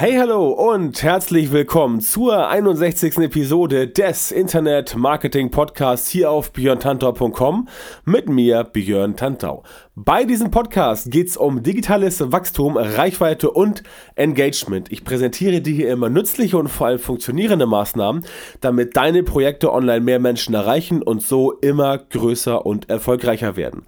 Hey, 0.00 0.14
hallo 0.16 0.50
und 0.50 1.02
herzlich 1.02 1.50
willkommen 1.50 2.00
zur 2.00 2.46
61. 2.46 3.18
Episode 3.18 3.88
des 3.88 4.30
Internet 4.30 4.94
Marketing 4.94 5.50
Podcasts 5.50 6.08
hier 6.08 6.30
auf 6.30 6.52
björntantau.com 6.52 7.66
mit 8.04 8.28
mir, 8.28 8.62
Björn 8.62 9.16
Tantau. 9.16 9.64
Bei 9.96 10.22
diesem 10.22 10.52
Podcast 10.52 11.10
geht 11.10 11.26
es 11.26 11.36
um 11.36 11.64
digitales 11.64 12.20
Wachstum, 12.30 12.76
Reichweite 12.76 13.50
und 13.50 13.82
Engagement. 14.14 14.92
Ich 14.92 15.02
präsentiere 15.02 15.60
dir 15.60 15.74
hier 15.74 15.90
immer 15.90 16.08
nützliche 16.08 16.56
und 16.56 16.68
vor 16.68 16.86
allem 16.86 17.00
funktionierende 17.00 17.66
Maßnahmen, 17.66 18.24
damit 18.60 18.96
deine 18.96 19.24
Projekte 19.24 19.72
online 19.72 20.02
mehr 20.02 20.20
Menschen 20.20 20.54
erreichen 20.54 21.02
und 21.02 21.24
so 21.24 21.50
immer 21.54 21.98
größer 21.98 22.64
und 22.64 22.88
erfolgreicher 22.88 23.56
werden. 23.56 23.82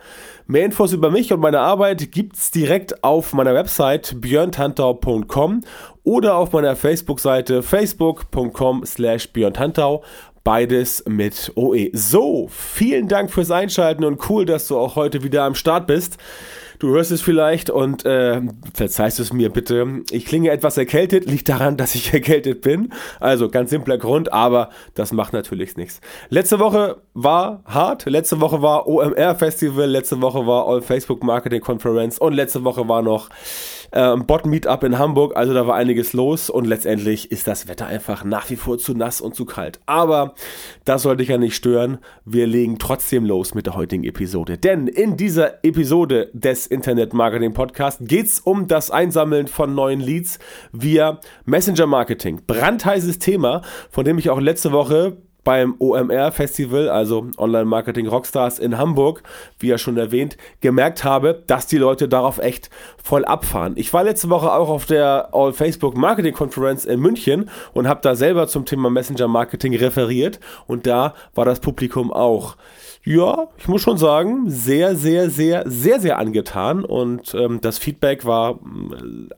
Mehr 0.49 0.65
Infos 0.65 0.93
über 0.93 1.13
mich 1.13 1.33
und 1.33 1.39
meine 1.39 1.61
Arbeit 1.61 2.11
gibt's 2.11 2.51
direkt 2.51 3.05
auf 3.05 3.33
meiner 3.33 3.55
Website 3.55 4.21
björntantau.com 4.21 5.61
oder 6.11 6.35
auf 6.35 6.51
meiner 6.51 6.75
Facebook-Seite 6.75 7.63
facebook.com 7.63 8.85
slash 8.85 9.33
björntantau. 9.33 10.03
Beides 10.43 11.05
mit 11.07 11.53
OE. 11.55 11.91
So, 11.93 12.49
vielen 12.51 13.07
Dank 13.07 13.31
fürs 13.31 13.53
Einschalten 13.53 14.03
und 14.03 14.29
cool, 14.29 14.45
dass 14.45 14.67
du 14.67 14.77
auch 14.77 14.97
heute 14.97 15.23
wieder 15.23 15.45
am 15.45 15.55
Start 15.55 15.87
bist. 15.87 16.19
Du 16.81 16.89
hörst 16.89 17.11
es 17.11 17.21
vielleicht 17.21 17.69
und 17.69 18.07
äh, 18.07 18.41
verzeihst 18.73 19.21
es 19.21 19.35
mir 19.35 19.51
bitte. 19.51 20.01
Ich 20.11 20.25
klinge 20.25 20.51
etwas 20.51 20.79
erkältet, 20.79 21.27
liegt 21.27 21.47
daran, 21.51 21.77
dass 21.77 21.95
ich 21.95 22.11
erkältet 22.15 22.63
bin. 22.63 22.95
Also 23.21 23.51
ganz 23.51 23.69
simpler 23.69 23.99
Grund, 23.99 24.33
aber 24.33 24.71
das 24.95 25.13
macht 25.13 25.35
natürlich 25.35 25.77
nichts. 25.77 26.01
Letzte 26.31 26.59
Woche 26.59 26.97
war 27.13 27.63
hart. 27.67 28.07
Letzte 28.07 28.41
Woche 28.41 28.63
war 28.63 28.89
OMR 28.89 29.35
Festival. 29.35 29.91
Letzte 29.91 30.23
Woche 30.23 30.47
war 30.47 30.67
All 30.69 30.81
Facebook 30.81 31.23
Marketing 31.23 31.61
Conference 31.61 32.19
und 32.19 32.33
letzte 32.33 32.65
Woche 32.65 32.89
war 32.89 33.03
noch 33.03 33.29
äh, 33.91 34.17
Bot 34.17 34.47
Meetup 34.47 34.83
in 34.85 34.99
Hamburg. 34.99 35.37
Also 35.37 35.53
da 35.53 35.67
war 35.67 35.75
einiges 35.75 36.15
los 36.15 36.49
und 36.49 36.67
letztendlich 36.67 37.31
ist 37.31 37.47
das 37.47 37.69
Wetter 37.69 37.89
einfach 37.89 38.25
nach 38.25 38.49
wie 38.49 38.57
vor 38.57 38.79
zu 38.79 38.95
nass 38.95 39.21
und 39.21 39.35
zu 39.35 39.45
kalt. 39.45 39.81
Aber 39.85 40.35
das 40.87 41.03
sollte 41.03 41.23
ich 41.23 41.29
ja 41.29 41.37
nicht 41.37 41.57
stören. 41.57 41.99
Wir 42.25 42.47
legen 42.47 42.79
trotzdem 42.79 43.27
los 43.27 43.55
mit 43.55 43.67
der 43.67 43.77
heutigen 43.77 44.05
Episode. 44.05 44.57
Denn 44.57 44.87
in 44.87 45.19
dieser 45.19 45.63
Episode 45.63 46.31
des 46.33 46.70
Internet 46.71 47.13
Marketing 47.13 47.53
Podcast 47.53 47.99
geht 48.01 48.27
es 48.27 48.41
um 48.41 48.69
das 48.69 48.91
Einsammeln 48.91 49.49
von 49.49 49.75
neuen 49.75 50.01
Leads 50.01 50.39
via 50.73 51.21
Messenger 51.45 51.87
Marketing. 51.87 52.43
Brandheißes 52.47 53.19
Thema, 53.19 53.63
von 53.91 54.05
dem 54.05 54.19
ich 54.19 54.31
auch 54.31 54.41
letzte 54.41 54.73
Woche 54.73 55.17
beim 55.43 55.75
OMR 55.79 56.33
Festival, 56.33 56.89
also 56.89 57.27
Online 57.39 57.65
Marketing 57.65 58.07
Rockstars 58.07 58.59
in 58.59 58.79
Hamburg, 58.79 59.23
wie 59.59 59.69
ja 59.69 59.79
schon 59.79 59.97
erwähnt, 59.97 60.37
gemerkt 60.61 61.03
habe, 61.03 61.43
dass 61.47 61.67
die 61.67 61.79
Leute 61.79 62.09
darauf 62.09 62.39
echt 62.39 62.71
voll 63.03 63.25
abfahren. 63.25 63.75
Ich 63.77 63.93
war 63.93 64.05
letzte 64.05 64.31
Woche 64.31 64.53
auch 64.53 64.69
auf 64.69 64.87
der 64.87 65.31
All 65.33 65.53
Facebook 65.53 65.97
Marketing 65.97 66.35
Conference 66.35 66.85
in 66.85 67.01
München 67.01 67.51
und 67.73 67.89
habe 67.89 68.01
da 68.03 68.15
selber 68.15 68.49
zum 68.49 68.65
Thema 68.65 68.91
Messenger 68.91 69.29
Marketing 69.29 69.75
referiert 69.77 70.41
und 70.67 70.87
da 70.87 71.15
war 71.35 71.45
das 71.45 71.61
Publikum 71.61 72.13
auch 72.13 72.57
ja, 73.03 73.49
ich 73.57 73.67
muss 73.67 73.81
schon 73.81 73.97
sagen, 73.97 74.51
sehr, 74.51 74.95
sehr, 74.95 75.31
sehr, 75.31 75.65
sehr, 75.67 76.01
sehr 76.01 76.19
angetan 76.19 76.85
und 76.85 77.35
ähm, 77.35 77.61
das 77.63 77.79
Feedback 77.79 78.27
war 78.27 78.57
äh, 78.57 78.57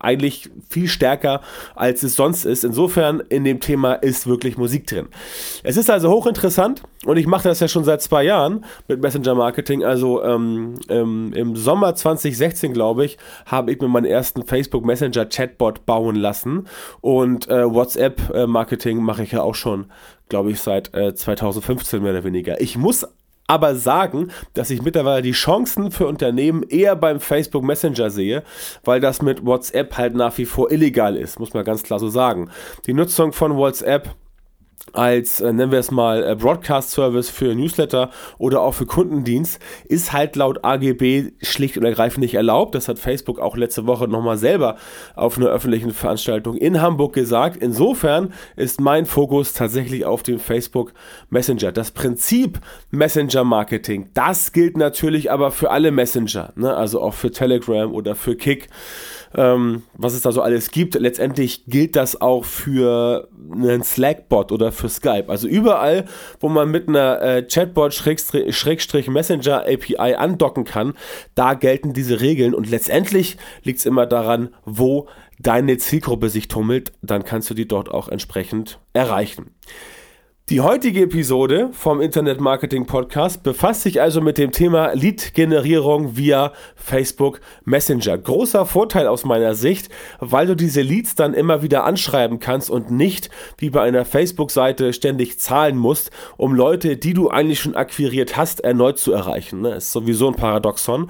eigentlich 0.01 0.51
viel 0.69 0.89
stärker, 0.89 1.43
als 1.77 2.03
es 2.03 2.17
sonst 2.17 2.45
ist. 2.45 2.65
Insofern 2.65 3.21
in 3.21 3.45
dem 3.45 3.61
Thema 3.61 3.95
ist 3.95 4.27
wirklich 4.27 4.59
Musik 4.59 4.89
drin. 4.89 5.07
Es 5.63 5.77
ist 5.77 5.91
also 5.91 6.11
hochinteressant 6.11 6.83
und 7.05 7.17
ich 7.17 7.27
mache 7.27 7.49
das 7.49 7.61
ja 7.61 7.69
schon 7.69 7.85
seit 7.85 8.03
zwei 8.03 8.25
Jahren 8.25 8.65
mit 8.89 9.01
Messenger 9.01 9.35
Marketing. 9.35 9.85
Also 9.85 10.23
ähm, 10.23 10.75
ähm, 10.89 11.33
im 11.35 11.57
Sommer 11.57 11.95
2016, 11.95 12.73
glaube 12.73 13.05
ich, 13.05 13.19
habe 13.47 13.73
ich 13.73 13.81
mir 13.81 13.89
meinen 13.89 14.07
ersten 14.07 14.45
Facebook 14.45 14.85
Messenger 14.85 15.27
Chatbot 15.27 15.85
bauen 15.87 16.17
lassen 16.17 16.67
und 17.01 17.49
äh, 17.49 17.73
WhatsApp 17.73 18.33
äh, 18.35 18.47
Marketing 18.47 19.03
mache 19.03 19.23
ich 19.25 19.33
ja 19.33 19.43
auch 19.43 19.55
schon 19.55 19.87
glaube 20.33 20.51
ich, 20.51 20.61
seit 20.61 20.95
äh, 20.95 21.15
2015 21.15 22.03
mehr 22.03 22.13
oder 22.13 22.25
weniger. 22.25 22.59
Ich 22.59 22.79
muss 22.79 23.07
aber 23.47 23.75
sagen, 23.75 24.31
dass 24.55 24.71
ich 24.71 24.81
mittlerweile 24.81 25.21
die 25.21 25.33
Chancen 25.33 25.91
für 25.91 26.07
Unternehmen 26.07 26.63
eher 26.63 26.97
beim 26.97 27.21
Facebook 27.21 27.63
Messenger 27.65 28.09
sehe, 28.09 28.43
weil 28.83 28.99
das 28.99 29.21
mit 29.21 29.45
WhatsApp 29.45 29.99
halt 29.99 30.15
nach 30.15 30.39
wie 30.39 30.47
vor 30.47 30.71
illegal 30.71 31.17
ist, 31.17 31.39
muss 31.39 31.53
man 31.53 31.65
ganz 31.65 31.83
klar 31.83 31.99
so 31.99 32.09
sagen. 32.09 32.51
Die 32.87 32.95
Nutzung 32.95 33.35
von 33.35 33.57
WhatsApp 33.59 34.15
als, 34.93 35.41
äh, 35.41 35.53
nennen 35.53 35.73
wir 35.73 35.79
es 35.79 35.91
mal, 35.91 36.23
äh, 36.23 36.35
Broadcast-Service 36.35 37.31
für 37.31 37.55
Newsletter 37.55 38.11
oder 38.39 38.61
auch 38.61 38.75
für 38.75 38.87
Kundendienst, 38.87 39.59
ist 39.87 40.13
halt 40.13 40.37
laut 40.37 40.65
AGB 40.65 41.33
schlicht 41.41 41.79
und 41.79 41.85
ergreifend 41.85 42.23
nicht 42.23 42.35
erlaubt. 42.35 42.75
Das 42.75 42.89
hat 42.89 42.99
Facebook 42.99 43.39
auch 43.39 43.57
letzte 43.57 43.87
Woche 43.87 44.09
nochmal 44.09 44.37
selber 44.37 44.77
auf 45.15 45.39
einer 45.39 45.47
öffentlichen 45.47 45.93
Veranstaltung 45.93 46.57
in 46.57 46.81
Hamburg 46.81 47.15
gesagt. 47.15 47.57
Insofern 47.57 48.33
ist 48.57 48.81
mein 48.81 49.07
Fokus 49.07 49.55
tatsächlich 49.55 50.05
auf 50.05 50.23
dem 50.23 50.39
Facebook 50.39 50.93
Messenger. 51.31 51.73
Das 51.73 51.91
Prinzip 51.91 52.61
Messenger-Marketing, 52.91 54.11
das 54.15 54.53
gilt 54.53 54.77
natürlich 54.77 55.31
aber 55.31 55.51
für 55.51 55.71
alle 55.71 55.91
Messenger, 55.91 56.53
ne? 56.57 56.75
also 56.75 57.01
auch 57.01 57.15
für 57.15 57.31
Telegram 57.31 57.93
oder 57.93 58.15
für 58.15 58.37
Kick 58.37 58.69
ähm, 59.35 59.83
was 59.95 60.15
es 60.15 60.23
da 60.23 60.33
so 60.33 60.43
alles 60.43 60.71
gibt. 60.71 60.95
Letztendlich 60.95 61.65
gilt 61.67 61.97
das 61.97 62.21
auch 62.21 62.45
für 62.45 63.29
einen 63.53 63.83
Slack-Bot 63.83 64.53
oder 64.53 64.72
für 64.73 64.89
Skype. 64.89 65.27
Also 65.29 65.47
überall, 65.49 66.07
wo 66.41 66.49
man 66.49 66.71
mit 66.71 66.89
einer 66.89 67.21
äh, 67.23 67.47
Chatbot-Messenger-API 67.47 70.15
andocken 70.15 70.65
kann, 70.65 70.95
da 71.35 71.53
gelten 71.55 71.93
diese 71.93 72.21
Regeln 72.21 72.55
und 72.55 72.71
letztendlich 72.71 73.37
liegt 73.63 73.79
es 73.79 73.87
immer 73.87 74.07
daran, 74.07 74.55
wo 74.65 75.09
deine 75.39 75.79
Zielgruppe 75.79 76.29
sich 76.29 76.49
tummelt, 76.49 76.93
dann 77.03 77.23
kannst 77.25 77.49
du 77.51 77.55
die 77.55 77.69
dort 77.69 77.91
auch 77.91 78.09
entsprechend 78.09 78.81
erreichen. 78.93 79.51
Die 80.49 80.61
heutige 80.61 81.03
Episode 81.03 81.71
vom 81.71 82.01
Internet 82.01 82.41
Marketing 82.41 82.85
Podcast 82.85 83.45
befasst 83.45 83.83
sich 83.83 84.03
also 84.03 84.21
mit 84.21 84.39
dem 84.39 84.51
Thema 84.51 84.93
Lead-Generierung 84.93 86.17
via 86.17 86.53
Facebook 86.75 87.41
Messenger. 87.65 88.19
Großer 88.19 88.67
Vorteil 88.67 89.07
aus 89.07 89.25
meiner 89.25 89.55
Sicht, 89.55 89.89
weil 90.19 90.49
du 90.49 90.57
diese 90.57 90.83
Leads 90.83 91.15
dann 91.15 91.35
immer 91.35 91.63
wieder 91.63 91.85
anschreiben 91.85 92.41
kannst 92.41 92.71
und 92.71 92.91
nicht 92.91 93.31
wie 93.59 93.71
bei 93.71 93.83
einer 93.83 94.05
Facebook-Seite 94.05 94.93
ständig 94.93 95.39
zahlen 95.39 95.79
musst, 95.79 96.11
um 96.37 96.57
Leute, 96.57 96.97
die 96.97 97.15
du 97.15 97.31
eigentlich 97.31 97.61
schon 97.61 97.77
akquiriert 97.77 98.37
hast, 98.37 98.65
erneut 98.65 98.99
zu 98.99 99.13
erreichen. 99.13 99.63
Das 99.63 99.85
ist 99.85 99.93
sowieso 99.93 100.27
ein 100.27 100.35
Paradoxon. 100.35 101.09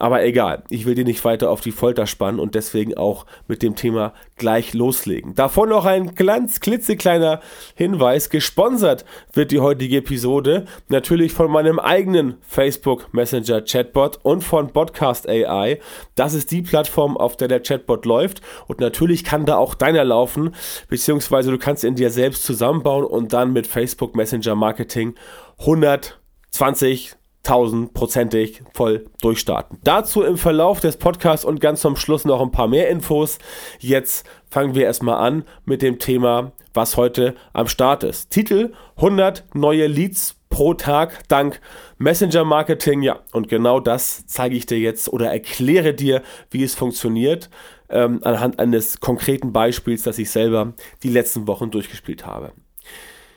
Aber 0.00 0.24
egal, 0.24 0.62
ich 0.70 0.86
will 0.86 0.94
dir 0.94 1.04
nicht 1.04 1.22
weiter 1.26 1.50
auf 1.50 1.60
die 1.60 1.72
Folter 1.72 2.06
spannen 2.06 2.40
und 2.40 2.54
deswegen 2.54 2.96
auch 2.96 3.26
mit 3.48 3.62
dem 3.62 3.76
Thema 3.76 4.14
gleich 4.36 4.72
loslegen. 4.72 5.34
Davon 5.34 5.68
noch 5.68 5.84
ein 5.84 6.14
ganz 6.14 6.60
klitzekleiner 6.60 7.40
Hinweis. 7.74 8.30
Gesponsert 8.30 9.04
wird 9.34 9.50
die 9.50 9.60
heutige 9.60 9.98
Episode 9.98 10.64
natürlich 10.88 11.34
von 11.34 11.50
meinem 11.50 11.78
eigenen 11.78 12.38
Facebook 12.40 13.12
Messenger 13.12 13.60
Chatbot 13.60 14.18
und 14.22 14.42
von 14.42 14.72
Podcast 14.72 15.28
AI. 15.28 15.80
Das 16.14 16.32
ist 16.32 16.50
die 16.50 16.62
Plattform, 16.62 17.18
auf 17.18 17.36
der 17.36 17.48
der 17.48 17.60
Chatbot 17.60 18.06
läuft 18.06 18.40
und 18.68 18.80
natürlich 18.80 19.22
kann 19.22 19.44
da 19.44 19.58
auch 19.58 19.74
deiner 19.74 20.04
laufen, 20.04 20.54
beziehungsweise 20.88 21.50
du 21.50 21.58
kannst 21.58 21.84
ihn 21.84 21.94
dir 21.94 22.08
selbst 22.08 22.44
zusammenbauen 22.44 23.04
und 23.04 23.34
dann 23.34 23.52
mit 23.52 23.66
Facebook 23.66 24.16
Messenger 24.16 24.54
Marketing 24.54 25.14
120 25.58 27.19
tausendprozentig 27.42 28.62
voll 28.74 29.06
durchstarten. 29.22 29.78
Dazu 29.82 30.22
im 30.22 30.36
Verlauf 30.36 30.80
des 30.80 30.96
Podcasts 30.96 31.44
und 31.44 31.60
ganz 31.60 31.80
zum 31.80 31.96
Schluss 31.96 32.24
noch 32.24 32.40
ein 32.40 32.50
paar 32.50 32.68
mehr 32.68 32.88
Infos. 32.88 33.38
Jetzt 33.78 34.26
fangen 34.50 34.74
wir 34.74 34.84
erstmal 34.84 35.26
an 35.26 35.44
mit 35.64 35.82
dem 35.82 35.98
Thema, 35.98 36.52
was 36.74 36.96
heute 36.96 37.34
am 37.52 37.66
Start 37.66 38.04
ist. 38.04 38.30
Titel 38.30 38.72
100 38.96 39.44
neue 39.54 39.86
Leads 39.86 40.36
pro 40.50 40.74
Tag 40.74 41.26
dank 41.28 41.60
Messenger 41.98 42.44
Marketing. 42.44 43.02
Ja, 43.02 43.20
und 43.32 43.48
genau 43.48 43.80
das 43.80 44.26
zeige 44.26 44.56
ich 44.56 44.66
dir 44.66 44.78
jetzt 44.78 45.08
oder 45.10 45.30
erkläre 45.30 45.94
dir, 45.94 46.22
wie 46.50 46.62
es 46.62 46.74
funktioniert, 46.74 47.48
ähm, 47.88 48.20
anhand 48.22 48.58
eines 48.58 49.00
konkreten 49.00 49.52
Beispiels, 49.52 50.02
das 50.02 50.18
ich 50.18 50.30
selber 50.30 50.74
die 51.02 51.08
letzten 51.08 51.46
Wochen 51.46 51.70
durchgespielt 51.70 52.26
habe. 52.26 52.52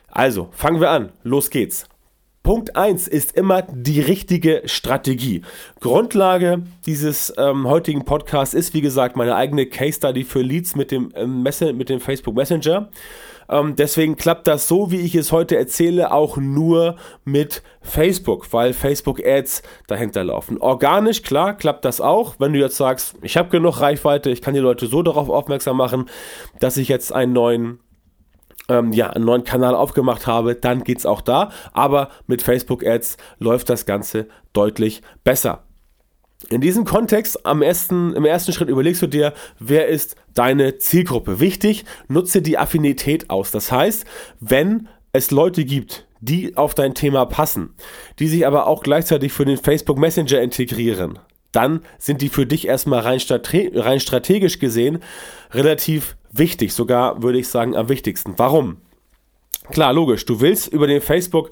Also, 0.09 0.49
fangen 0.51 0.81
wir 0.81 0.91
an. 0.91 1.11
Los 1.23 1.49
geht's. 1.49 1.87
Punkt 2.43 2.75
1 2.75 3.07
ist 3.07 3.37
immer 3.37 3.61
die 3.61 4.01
richtige 4.01 4.63
Strategie. 4.65 5.43
Grundlage 5.79 6.63
dieses 6.85 7.33
ähm, 7.37 7.69
heutigen 7.69 8.03
Podcasts 8.03 8.53
ist, 8.53 8.73
wie 8.73 8.81
gesagt, 8.81 9.15
meine 9.15 9.37
eigene 9.37 9.65
Case 9.65 9.93
Study 9.93 10.25
für 10.25 10.41
Leads 10.41 10.75
mit 10.75 10.91
dem, 10.91 11.13
ähm, 11.15 11.41
mit 11.41 11.87
dem 11.87 12.01
Facebook 12.01 12.35
Messenger. 12.35 12.89
Ähm, 13.47 13.77
deswegen 13.77 14.17
klappt 14.17 14.47
das 14.47 14.67
so, 14.67 14.91
wie 14.91 14.99
ich 14.99 15.15
es 15.15 15.31
heute 15.31 15.55
erzähle, 15.55 16.11
auch 16.11 16.35
nur 16.35 16.97
mit 17.23 17.63
Facebook, 17.81 18.51
weil 18.51 18.73
Facebook 18.73 19.25
Ads 19.25 19.63
dahinter 19.87 20.25
laufen. 20.25 20.57
Organisch, 20.57 21.21
klar, 21.21 21.55
klappt 21.55 21.85
das 21.85 22.01
auch. 22.01 22.35
Wenn 22.39 22.51
du 22.51 22.59
jetzt 22.59 22.75
sagst, 22.75 23.15
ich 23.21 23.37
habe 23.37 23.47
genug 23.47 23.79
Reichweite, 23.79 24.29
ich 24.29 24.41
kann 24.41 24.53
die 24.53 24.59
Leute 24.59 24.87
so 24.87 25.01
darauf 25.01 25.29
aufmerksam 25.29 25.77
machen, 25.77 26.09
dass 26.59 26.75
ich 26.75 26.89
jetzt 26.89 27.13
einen 27.13 27.31
neuen 27.31 27.79
ähm, 28.69 28.93
ja, 28.93 29.09
einen 29.09 29.25
neuen 29.25 29.43
Kanal 29.43 29.75
aufgemacht 29.75 30.27
habe, 30.27 30.55
dann 30.55 30.83
geht 30.83 30.99
es 30.99 31.05
auch 31.05 31.21
da. 31.21 31.51
Aber 31.73 32.09
mit 32.27 32.41
Facebook 32.41 32.85
Ads 32.85 33.17
läuft 33.39 33.69
das 33.69 33.85
Ganze 33.85 34.27
deutlich 34.53 35.01
besser. 35.23 35.63
In 36.49 36.61
diesem 36.61 36.83
Kontext, 36.83 37.45
am 37.45 37.61
ersten, 37.61 38.13
im 38.15 38.25
ersten 38.25 38.51
Schritt 38.51 38.69
überlegst 38.69 39.01
du 39.01 39.07
dir, 39.07 39.33
wer 39.59 39.87
ist 39.87 40.15
deine 40.33 40.77
Zielgruppe. 40.77 41.39
Wichtig, 41.39 41.85
nutze 42.09 42.41
die 42.41 42.57
Affinität 42.57 43.29
aus. 43.29 43.51
Das 43.51 43.71
heißt, 43.71 44.05
wenn 44.39 44.89
es 45.13 45.31
Leute 45.31 45.63
gibt, 45.63 46.05
die 46.19 46.57
auf 46.57 46.73
dein 46.73 46.95
Thema 46.95 47.25
passen, 47.25 47.75
die 48.19 48.27
sich 48.27 48.45
aber 48.45 48.67
auch 48.67 48.83
gleichzeitig 48.83 49.31
für 49.31 49.45
den 49.45 49.57
Facebook 49.57 49.97
Messenger 49.97 50.41
integrieren, 50.41 51.19
dann 51.51 51.81
sind 51.97 52.21
die 52.21 52.29
für 52.29 52.45
dich 52.45 52.67
erstmal 52.67 53.01
rein, 53.01 53.19
rein 53.75 53.99
strategisch 53.99 54.59
gesehen 54.59 54.99
relativ 55.51 56.17
wichtig, 56.33 56.73
sogar 56.73 57.23
würde 57.23 57.39
ich 57.39 57.47
sagen 57.47 57.75
am 57.75 57.89
wichtigsten. 57.89 58.33
Warum? 58.37 58.77
Klar, 59.71 59.93
logisch, 59.93 60.25
du 60.25 60.41
willst 60.41 60.67
über 60.67 60.87
den 60.87 61.01
Facebook 61.01 61.51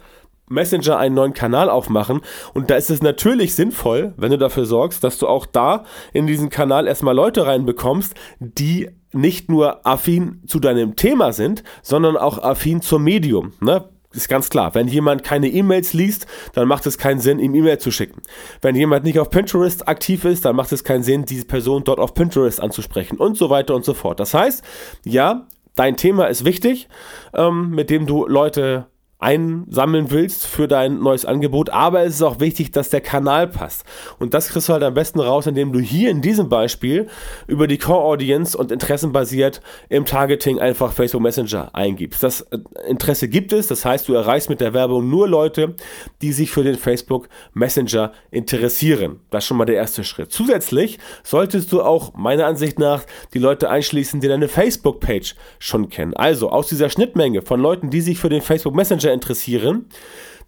Messenger 0.50 0.98
einen 0.98 1.16
neuen 1.16 1.34
Kanal 1.34 1.70
aufmachen 1.70 2.22
und 2.54 2.70
da 2.70 2.76
ist 2.76 2.90
es 2.90 3.02
natürlich 3.02 3.56
sinnvoll, 3.56 4.14
wenn 4.18 4.32
du 4.32 4.38
dafür 4.38 4.66
sorgst, 4.66 5.04
dass 5.04 5.18
du 5.18 5.28
auch 5.28 5.46
da 5.46 5.86
in 6.12 6.28
diesen 6.28 6.50
Kanal 6.50 6.88
erstmal 6.88 7.16
Leute 7.16 7.46
reinbekommst, 7.46 8.14
die 8.40 8.90
nicht 9.14 9.50
nur 9.50 9.86
affin 9.86 10.42
zu 10.48 10.60
deinem 10.60 10.96
Thema 10.96 11.32
sind, 11.32 11.64
sondern 11.82 12.18
auch 12.18 12.38
affin 12.38 12.82
zum 12.82 13.04
Medium. 13.04 13.54
Ne? 13.62 13.86
Ist 14.12 14.30
ganz 14.30 14.50
klar. 14.50 14.76
Wenn 14.76 14.88
jemand 14.88 15.24
keine 15.24 15.48
E-Mails 15.48 15.94
liest, 15.94 16.28
dann 16.54 16.68
macht 16.68 16.86
es 16.86 16.98
keinen 16.98 17.20
Sinn, 17.20 17.40
ihm 17.40 17.56
E-Mail 17.56 17.80
zu 17.80 17.92
schicken. 17.92 18.22
Wenn 18.62 18.76
jemand 18.76 19.04
nicht 19.04 19.20
auf 19.20 19.30
Pinterest 19.30 19.88
aktiv 19.88 20.26
ist, 20.26 20.46
dann 20.46 20.56
macht 20.56 20.72
es 20.72 20.84
keinen 20.84 21.04
Sinn, 21.04 21.26
diese 21.26 21.46
Person 21.46 21.84
dort 21.84 22.00
auf 22.00 22.14
Pinterest 22.14 22.62
anzusprechen 22.62 23.18
und 23.18 23.38
so 23.38 23.50
weiter 23.50 23.76
und 23.76 23.86
so 23.86 23.94
fort. 23.94 24.20
Das 24.20 24.34
heißt, 24.34 24.64
ja, 25.06 25.48
dein 25.76 25.98
Thema 25.98 26.26
ist 26.26 26.46
wichtig, 26.46 26.90
ähm, 27.34 27.72
mit 27.72 27.90
dem 27.90 28.06
du 28.06 28.26
Leute 28.28 28.88
einsammeln 29.22 30.10
willst 30.10 30.48
für 30.48 30.68
dein 30.68 31.00
neues 31.00 31.26
Angebot, 31.26 31.70
aber 31.70 32.04
es 32.04 32.16
ist 32.16 32.22
auch 32.24 32.40
wichtig, 32.40 32.72
dass 32.72 32.90
der 32.90 33.02
Kanal 33.02 33.48
passt. 33.48 33.86
Und 34.18 34.34
das 34.34 34.50
kriegst 34.50 34.68
du 34.68 34.74
halt 34.74 34.84
am 34.84 34.96
besten 34.96 35.20
raus, 35.20 35.46
indem 35.46 35.72
du 35.72 35.80
hier 35.80 36.10
in 36.10 36.22
diesem 36.22 36.50
Beispiel 36.50 37.08
über 37.46 37.68
die 37.68 37.78
Core 37.78 38.04
Audience 38.04 38.58
und 38.58 38.72
Interessen 38.72 39.12
basiert 39.12 39.62
im 39.90 40.06
Targeting 40.06 40.60
einfach 40.60 40.92
Facebook 40.92 41.22
Messenger 41.22 41.70
eingibst. 41.74 42.24
Das 42.24 42.42
äh, 42.42 42.58
Interesse 42.88 43.28
gibt 43.28 43.54
es, 43.54 43.68
das 43.68 43.86
heißt, 43.86 44.08
du 44.10 44.14
erreichst 44.16 44.50
mit 44.50 44.60
der 44.60 44.74
Werbung 44.74 45.08
nur 45.08 45.28
Leute, 45.28 45.76
die 46.24 46.34
sich 46.34 46.50
für 46.50 46.64
den 46.64 46.76
Facebook 46.76 47.30
Messenger 47.54 48.14
interessieren. 48.32 49.20
Das 49.30 49.44
ist 49.44 49.48
schon 49.48 49.58
mal 49.58 49.66
der 49.66 49.76
erste 49.76 50.04
Schritt. 50.04 50.32
Zusätzlich 50.32 50.98
solltest 51.24 51.72
du 51.72 51.84
auch 51.84 52.16
meiner 52.16 52.48
Ansicht 52.48 52.80
nach 52.80 53.04
die 53.36 53.40
Leute 53.40 53.70
einschließen, 53.70 54.20
die 54.20 54.28
deine 54.28 54.48
Facebook-Page 54.48 55.36
schon 55.60 55.90
kennen. 55.90 56.16
Also 56.16 56.50
aus 56.50 56.70
dieser 56.70 56.90
Schnittmenge 56.90 57.44
von 57.44 57.62
Leuten, 57.62 57.92
die 57.92 58.02
sich 58.02 58.18
für 58.18 58.30
den 58.30 58.42
Facebook 58.42 58.74
Messenger 58.74 59.11
interessieren. 59.14 59.88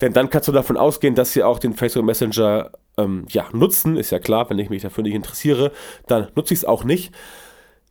Denn 0.02 0.14
dann 0.14 0.30
kannst 0.30 0.48
du 0.48 0.52
davon 0.52 0.78
ausgehen, 0.78 1.16
dass 1.16 1.34
sie 1.34 1.44
auch 1.44 1.60
den 1.60 1.74
Facebook 1.74 2.06
Messenger 2.06 2.72
ähm, 2.98 3.26
ja, 3.30 3.48
nutzen. 3.54 3.98
Ist 3.98 4.12
ja 4.12 4.20
klar, 4.20 4.50
wenn 4.50 4.60
ich 4.60 4.70
mich 4.70 4.82
dafür 4.82 5.04
nicht 5.04 5.16
interessiere, 5.16 5.72
dann 6.08 6.30
nutze 6.36 6.54
ich 6.54 6.62
es 6.62 6.66
auch 6.66 6.84
nicht. 6.84 7.14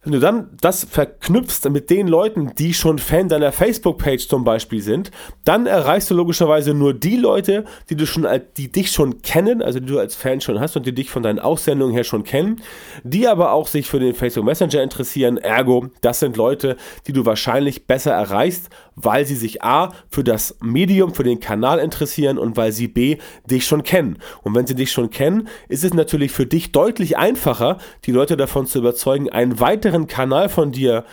Wenn 0.04 0.14
du 0.14 0.18
dann 0.18 0.50
das 0.60 0.82
verknüpfst 0.82 1.70
mit 1.70 1.88
den 1.88 2.08
Leuten, 2.08 2.56
die 2.58 2.74
schon 2.74 2.98
Fan 2.98 3.28
deiner 3.28 3.52
Facebook-Page 3.52 4.26
zum 4.26 4.42
Beispiel 4.42 4.82
sind, 4.82 5.12
dann 5.44 5.66
erreichst 5.66 6.10
du 6.10 6.16
logischerweise 6.16 6.74
nur 6.74 6.92
die 6.92 7.14
Leute, 7.14 7.64
die 7.88 7.94
du 7.94 8.04
schon, 8.04 8.26
die 8.56 8.72
dich 8.72 8.90
schon 8.90 9.22
kennen, 9.22 9.62
also 9.62 9.78
die 9.78 9.86
du 9.86 10.00
als 10.00 10.16
Fan 10.16 10.40
schon 10.40 10.58
hast 10.58 10.76
und 10.76 10.86
die 10.86 10.92
dich 10.92 11.08
von 11.08 11.22
deinen 11.22 11.38
Aussendungen 11.38 11.94
her 11.94 12.02
schon 12.02 12.24
kennen, 12.24 12.60
die 13.04 13.28
aber 13.28 13.52
auch 13.52 13.68
sich 13.68 13.86
für 13.86 14.00
den 14.00 14.16
Facebook 14.16 14.44
Messenger 14.44 14.82
interessieren. 14.82 15.36
Ergo, 15.36 15.86
das 16.00 16.18
sind 16.18 16.36
Leute, 16.36 16.76
die 17.06 17.12
du 17.12 17.24
wahrscheinlich 17.24 17.86
besser 17.86 18.10
erreichst, 18.10 18.70
weil 18.96 19.24
sie 19.24 19.36
sich 19.36 19.62
A 19.62 19.92
für 20.10 20.24
das 20.24 20.56
Medium, 20.60 21.14
für 21.14 21.22
den 21.22 21.38
Kanal 21.38 21.78
interessieren 21.78 22.38
und 22.38 22.56
weil 22.56 22.72
sie 22.72 22.88
B 22.88 23.18
dich 23.48 23.66
schon 23.66 23.84
kennen. 23.84 24.18
Und 24.42 24.56
wenn 24.56 24.66
sie 24.66 24.74
dich 24.74 24.90
schon 24.90 25.10
kennen, 25.10 25.46
ist 25.68 25.84
es 25.84 25.94
natürlich 25.94 26.32
für 26.32 26.44
dich 26.44 26.72
deutlich 26.72 27.16
einfacher, 27.16 27.78
die 28.04 28.12
Leute 28.12 28.36
davon 28.36 28.66
zu 28.66 28.78
überzeugen, 28.78 29.30
einen 29.30 29.60
weiteren 29.60 29.91
weiteren 29.92 30.06
Kanal 30.06 30.48
von 30.48 30.72
dir 30.72 31.04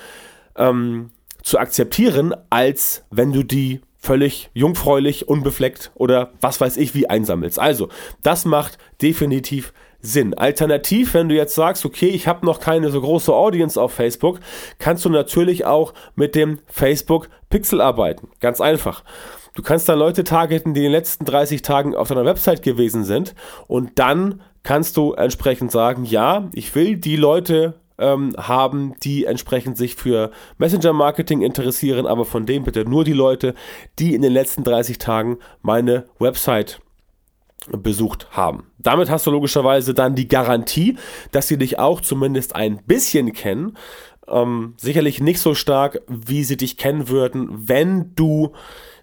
ähm, 0.55 1.11
zu 1.43 1.59
akzeptieren, 1.59 2.33
als 2.49 3.03
wenn 3.11 3.33
du 3.33 3.43
die 3.43 3.81
völlig 3.97 4.49
jungfräulich, 4.53 5.27
unbefleckt 5.27 5.91
oder 5.95 6.31
was 6.39 6.61
weiß 6.61 6.77
ich 6.77 6.95
wie 6.95 7.09
einsammelst. 7.09 7.59
Also, 7.59 7.89
das 8.23 8.45
macht 8.45 8.77
definitiv 9.01 9.73
Sinn. 10.01 10.33
Alternativ, 10.33 11.13
wenn 11.13 11.27
du 11.27 11.35
jetzt 11.35 11.55
sagst, 11.55 11.85
okay, 11.85 12.07
ich 12.07 12.25
habe 12.25 12.45
noch 12.45 12.61
keine 12.61 12.89
so 12.89 13.01
große 13.01 13.33
Audience 13.33 13.79
auf 13.79 13.91
Facebook, 13.91 14.39
kannst 14.77 15.03
du 15.03 15.09
natürlich 15.09 15.65
auch 15.65 15.93
mit 16.15 16.35
dem 16.35 16.59
Facebook 16.67 17.29
Pixel 17.49 17.81
arbeiten. 17.81 18.29
Ganz 18.39 18.61
einfach. 18.61 19.03
Du 19.55 19.61
kannst 19.61 19.89
da 19.89 19.95
Leute 19.95 20.23
targeten, 20.23 20.73
die 20.73 20.79
in 20.79 20.85
den 20.85 20.91
letzten 20.93 21.25
30 21.25 21.63
Tagen 21.63 21.95
auf 21.95 22.07
deiner 22.07 22.23
Website 22.23 22.63
gewesen 22.63 23.03
sind 23.03 23.35
und 23.67 23.99
dann 23.99 24.39
kannst 24.63 24.95
du 24.95 25.11
entsprechend 25.13 25.71
sagen, 25.71 26.05
ja, 26.05 26.47
ich 26.53 26.73
will 26.75 26.95
die 26.95 27.17
Leute 27.17 27.73
ähm, 27.99 28.35
haben, 28.37 28.95
die 29.03 29.25
entsprechend 29.25 29.77
sich 29.77 29.95
für 29.95 30.31
Messenger-Marketing 30.57 31.41
interessieren, 31.41 32.05
aber 32.05 32.25
von 32.25 32.45
denen 32.45 32.65
bitte 32.65 32.85
nur 32.85 33.03
die 33.03 33.13
Leute, 33.13 33.53
die 33.99 34.15
in 34.15 34.21
den 34.21 34.33
letzten 34.33 34.63
30 34.63 34.97
Tagen 34.97 35.37
meine 35.61 36.05
Website 36.19 36.79
besucht 37.71 38.27
haben. 38.31 38.71
Damit 38.77 39.09
hast 39.09 39.27
du 39.27 39.31
logischerweise 39.31 39.93
dann 39.93 40.15
die 40.15 40.27
Garantie, 40.27 40.97
dass 41.31 41.47
sie 41.47 41.57
dich 41.57 41.77
auch 41.77 42.01
zumindest 42.01 42.55
ein 42.55 42.83
bisschen 42.85 43.33
kennen. 43.33 43.77
Ähm, 44.27 44.75
sicherlich 44.77 45.19
nicht 45.19 45.39
so 45.39 45.53
stark, 45.53 46.01
wie 46.07 46.43
sie 46.43 46.57
dich 46.57 46.77
kennen 46.77 47.09
würden, 47.09 47.67
wenn 47.67 48.15
du 48.15 48.53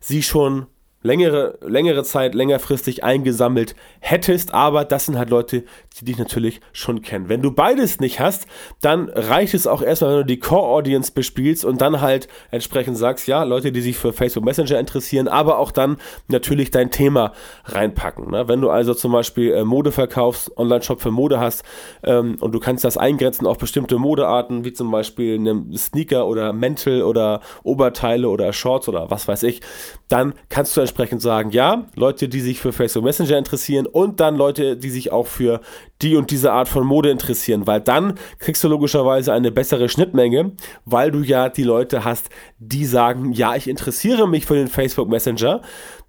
sie 0.01 0.23
schon 0.23 0.67
längere, 1.07 1.59
längere 1.63 2.05
Zeit, 2.05 2.35
längerfristig 2.35 3.05
eingesammelt 3.05 3.75
hättest, 4.01 4.53
aber 4.53 4.85
das 4.85 5.07
sind 5.07 5.17
halt 5.17 5.31
Leute, 5.31 5.65
die 5.99 6.05
dich 6.05 6.19
natürlich 6.19 6.61
schon 6.73 7.01
kennen. 7.01 7.29
Wenn 7.29 7.41
du 7.41 7.51
beides 7.51 8.01
nicht 8.01 8.21
hast, 8.21 8.47
dann 8.83 9.09
reicht 9.09 9.55
es 9.55 9.67
auch 9.67 9.81
erstmal, 9.81 10.11
wenn 10.11 10.19
du 10.19 10.27
die 10.27 10.39
Core 10.39 10.67
Audience 10.67 11.13
bespielst 11.13 11.65
und 11.65 11.81
dann 11.81 12.01
halt 12.01 12.29
entsprechend 12.51 12.99
sagst, 12.99 13.27
ja, 13.29 13.45
Leute, 13.45 13.73
die 13.73 13.81
sich 13.81 13.97
für 13.97 14.13
Facebook 14.13 14.45
Messenger 14.45 14.79
interessieren, 14.79 15.29
aber 15.29 15.59
auch 15.59 15.71
dann 15.71 15.97
natürlich 16.29 16.71
dein 16.71 16.91
Thema 16.91 17.33
reinpacken. 17.65 18.31
Ne? 18.33 18.49
Wenn 18.49 18.61
du 18.61 18.69
also 18.69 18.93
zum 18.93 19.13
Beispiel 19.13 19.53
äh, 19.53 19.65
Mode 19.65 19.93
verkaufst, 19.93 20.57
Online-Shop 20.59 21.01
für 21.01 21.11
Mode 21.11 21.41
hast 21.41 21.65
ähm, 22.03 22.37
und 22.41 22.53
du 22.53 22.61
kannst 22.61 22.85
das 22.85 22.99
eingrenzen 22.99 23.47
auf 23.47 23.59
bestimmte 23.59 23.99
Modearten, 23.99 24.65
wie 24.65 24.73
zum 24.73 24.91
Beispiel 24.91 25.37
eine 25.37 25.65
Sneaker 25.77 26.27
oder 26.27 26.53
Mäntel 26.53 27.03
oder 27.03 27.41
Oberteile 27.63 28.29
oder 28.29 28.53
Shorts 28.53 28.89
oder 28.89 29.11
was 29.11 29.29
weiß 29.29 29.45
ich, 29.45 29.61
dann 30.09 30.35
kannst 30.49 30.77
du 30.77 30.81
entsprechend 30.81 30.96
sagen, 31.19 31.51
ja, 31.51 31.87
Leute, 31.95 32.29
die 32.29 32.41
sich 32.41 32.61
für 32.61 32.73
Facebook 32.73 33.05
Messenger 33.05 33.39
interessieren 33.39 33.87
und 33.87 34.21
dann 34.21 34.37
Leute, 34.37 34.77
die 34.77 34.91
sich 34.91 35.13
auch 35.13 35.27
für 35.27 35.61
die 36.03 36.17
und 36.17 36.31
diese 36.31 36.53
Art 36.53 36.69
von 36.69 36.87
Mode 36.87 37.11
interessieren, 37.11 37.67
weil 37.67 37.81
dann 37.81 38.15
kriegst 38.39 38.63
du 38.65 38.69
logischerweise 38.69 39.33
eine 39.33 39.51
bessere 39.51 39.89
Schnittmenge, 39.89 40.53
weil 40.85 41.11
du 41.11 41.21
ja 41.21 41.49
die 41.49 41.63
Leute 41.63 42.05
hast, 42.05 42.29
die 42.59 42.85
sagen, 42.85 43.33
ja, 43.33 43.57
ich 43.57 43.69
interessiere 43.69 44.29
mich 44.29 44.47
für 44.47 44.55
den 44.55 44.69
Facebook 44.69 45.09
Messenger. 45.09 45.63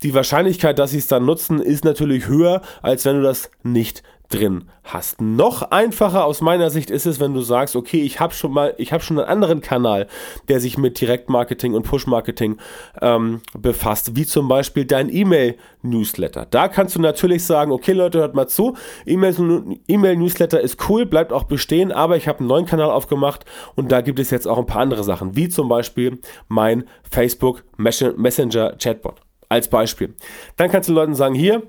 Die 0.04 0.14
Wahrscheinlichkeit, 0.14 0.78
dass 0.80 0.92
sie 0.92 0.98
es 0.98 1.08
dann 1.08 1.26
nutzen, 1.26 1.60
ist 1.60 1.86
natürlich 1.86 2.28
höher, 2.28 2.62
als 2.82 3.06
wenn 3.06 3.18
du 3.18 3.24
das 3.24 3.50
nicht 3.64 4.04
drin 4.30 4.66
hast. 4.84 5.22
Noch 5.22 5.72
einfacher 5.72 6.26
aus 6.26 6.42
meiner 6.42 6.70
Sicht 6.70 6.90
ist 6.90 7.06
es, 7.06 7.20
wenn 7.20 7.34
du 7.34 7.42
sagst, 7.42 7.76
okay, 7.76 8.02
ich 8.02 8.20
habe 8.20 8.34
schon 8.34 8.52
mal, 8.52 8.74
ich 8.78 8.94
habe 8.94 9.04
schon 9.04 9.20
einen 9.20 9.28
anderen 9.28 9.62
Kanal, 9.62 10.08
der 10.48 10.60
sich 10.60 10.78
mit 10.78 11.00
Direktmarketing 11.00 11.74
und 11.74 11.84
Push-Marketing 11.84 12.58
ähm, 13.02 13.42
befasst, 13.58 14.16
wie 14.16 14.26
zum 14.26 14.48
Beispiel 14.48 14.86
dein 14.86 15.14
E-Mail-Newsletter. 15.14 16.48
Da 16.50 16.68
kannst 16.68 16.96
du 16.96 17.02
natürlich 17.02 17.46
sagen, 17.46 17.72
okay 17.72 17.94
Leute, 17.94 18.20
hört 18.20 18.36
mal 18.36 18.48
zu, 18.48 18.76
E-Mail-Newsletter 19.06 20.60
ist 20.60 20.90
cool, 20.90 21.06
bleibt 21.06 21.32
auch 21.32 21.44
bestehen, 21.44 21.92
aber 21.92 22.18
ich 22.18 22.28
habe 22.28 22.40
einen 22.40 22.48
neuen 22.48 22.66
Kanal 22.66 22.90
aufgemacht 22.90 23.46
und 23.76 23.92
da 23.92 24.02
gibt 24.02 24.20
es 24.20 24.32
jetzt 24.32 24.48
auch 24.48 24.58
ein 24.58 24.66
paar 24.66 24.82
andere 24.82 25.04
Sachen, 25.04 25.36
wie 25.36 25.50
zum 25.50 25.70
Beispiel 25.70 26.20
mein 26.48 26.86
Facebook 27.10 27.64
Messenger 27.78 28.76
Chatbot. 28.78 29.22
Als 29.50 29.70
Beispiel. 29.70 30.14
Dann 30.58 30.70
kannst 30.70 30.90
du 30.90 30.94
Leuten 30.94 31.16
sagen, 31.16 31.34
hier, 31.34 31.64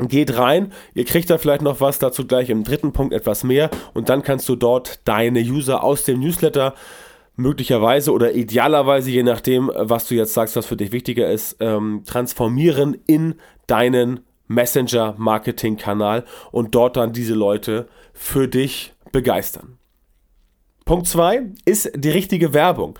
Geht 0.00 0.38
rein, 0.38 0.72
ihr 0.94 1.04
kriegt 1.04 1.28
da 1.28 1.38
vielleicht 1.38 1.62
noch 1.62 1.80
was, 1.80 1.98
dazu 1.98 2.26
gleich 2.26 2.50
im 2.50 2.62
dritten 2.62 2.92
Punkt 2.92 3.12
etwas 3.12 3.42
mehr 3.42 3.68
und 3.94 4.08
dann 4.08 4.22
kannst 4.22 4.48
du 4.48 4.54
dort 4.54 5.00
deine 5.08 5.40
User 5.40 5.82
aus 5.82 6.04
dem 6.04 6.20
Newsletter 6.20 6.74
möglicherweise 7.34 8.12
oder 8.12 8.32
idealerweise, 8.32 9.10
je 9.10 9.22
nachdem, 9.22 9.70
was 9.74 10.06
du 10.08 10.14
jetzt 10.14 10.34
sagst, 10.34 10.56
was 10.56 10.66
für 10.66 10.76
dich 10.76 10.92
wichtiger 10.92 11.30
ist, 11.30 11.56
ähm, 11.60 12.02
transformieren 12.04 12.96
in 13.06 13.36
deinen 13.66 14.20
Messenger-Marketing-Kanal 14.48 16.24
und 16.50 16.74
dort 16.74 16.96
dann 16.96 17.12
diese 17.12 17.34
Leute 17.34 17.88
für 18.12 18.48
dich 18.48 18.94
begeistern. 19.12 19.78
Punkt 20.84 21.06
2 21.06 21.42
ist 21.64 21.90
die 21.94 22.10
richtige 22.10 22.54
Werbung. 22.54 22.98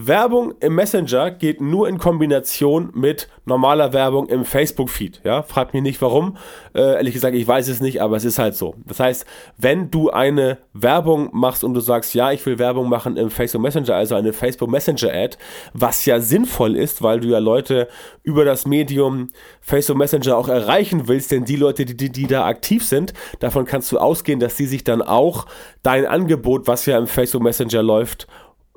Werbung 0.00 0.54
im 0.60 0.76
Messenger 0.76 1.32
geht 1.32 1.60
nur 1.60 1.88
in 1.88 1.98
Kombination 1.98 2.90
mit 2.94 3.28
normaler 3.46 3.92
Werbung 3.92 4.28
im 4.28 4.44
Facebook-Feed. 4.44 5.22
Ja, 5.24 5.42
fragt 5.42 5.74
mich 5.74 5.82
nicht 5.82 6.00
warum. 6.00 6.36
Äh, 6.72 6.94
ehrlich 6.94 7.14
gesagt, 7.14 7.34
ich 7.34 7.48
weiß 7.48 7.66
es 7.66 7.80
nicht, 7.80 8.00
aber 8.00 8.16
es 8.16 8.24
ist 8.24 8.38
halt 8.38 8.54
so. 8.54 8.76
Das 8.86 9.00
heißt, 9.00 9.26
wenn 9.56 9.90
du 9.90 10.10
eine 10.10 10.58
Werbung 10.72 11.30
machst 11.32 11.64
und 11.64 11.74
du 11.74 11.80
sagst, 11.80 12.14
ja, 12.14 12.30
ich 12.30 12.46
will 12.46 12.60
Werbung 12.60 12.88
machen 12.88 13.16
im 13.16 13.28
Facebook 13.28 13.60
Messenger, 13.60 13.96
also 13.96 14.14
eine 14.14 14.32
Facebook 14.32 14.70
Messenger 14.70 15.12
Ad, 15.12 15.36
was 15.72 16.06
ja 16.06 16.20
sinnvoll 16.20 16.76
ist, 16.76 17.02
weil 17.02 17.18
du 17.18 17.28
ja 17.28 17.40
Leute 17.40 17.88
über 18.22 18.44
das 18.44 18.66
Medium 18.66 19.30
Facebook 19.60 19.96
Messenger 19.96 20.36
auch 20.36 20.48
erreichen 20.48 21.08
willst, 21.08 21.32
denn 21.32 21.44
die 21.44 21.56
Leute, 21.56 21.84
die, 21.84 21.96
die, 21.96 22.12
die 22.12 22.28
da 22.28 22.46
aktiv 22.46 22.86
sind, 22.86 23.14
davon 23.40 23.64
kannst 23.64 23.90
du 23.90 23.98
ausgehen, 23.98 24.38
dass 24.38 24.54
die 24.54 24.66
sich 24.66 24.84
dann 24.84 25.02
auch 25.02 25.46
dein 25.82 26.06
Angebot, 26.06 26.68
was 26.68 26.86
ja 26.86 26.96
im 26.96 27.08
Facebook 27.08 27.42
Messenger 27.42 27.82
läuft, 27.82 28.28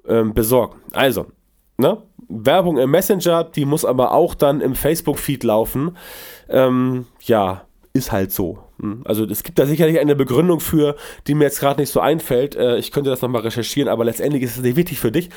ähm, 0.08 0.34
besorgen. 0.34 0.80
Also, 0.92 1.28
ne? 1.78 1.98
Werbung 2.28 2.78
im 2.78 2.92
Messenger, 2.92 3.44
die 3.44 3.66
muss 3.66 3.84
aber 3.84 4.14
auch 4.14 4.36
dann 4.36 4.62
im 4.62 4.76
Facebook-Feed 4.76 5.44
laufen. 5.44 5.98
Ähm, 6.50 7.06
ja, 7.22 7.64
ist 7.94 8.12
halt 8.12 8.32
so. 8.32 8.60
Hm. 8.80 9.02
Also 9.04 9.26
es 9.26 9.44
gibt 9.44 9.60
da 9.60 9.66
sicherlich 9.66 10.00
eine 10.00 10.16
Begründung 10.16 10.62
für, 10.62 10.96
die 11.28 11.36
mir 11.36 11.44
jetzt 11.44 11.60
gerade 11.60 11.82
nicht 11.82 11.92
so 11.92 12.00
einfällt. 12.00 12.56
Äh, 12.56 12.78
ich 12.78 12.92
könnte 12.92 13.10
das 13.10 13.22
nochmal 13.22 13.42
recherchieren, 13.42 13.90
aber 13.90 14.06
letztendlich 14.06 14.44
ist 14.44 14.56
es 14.56 14.64
nicht 14.64 14.78
wichtig 14.78 15.00
für 15.00 15.12
dich 15.12 15.30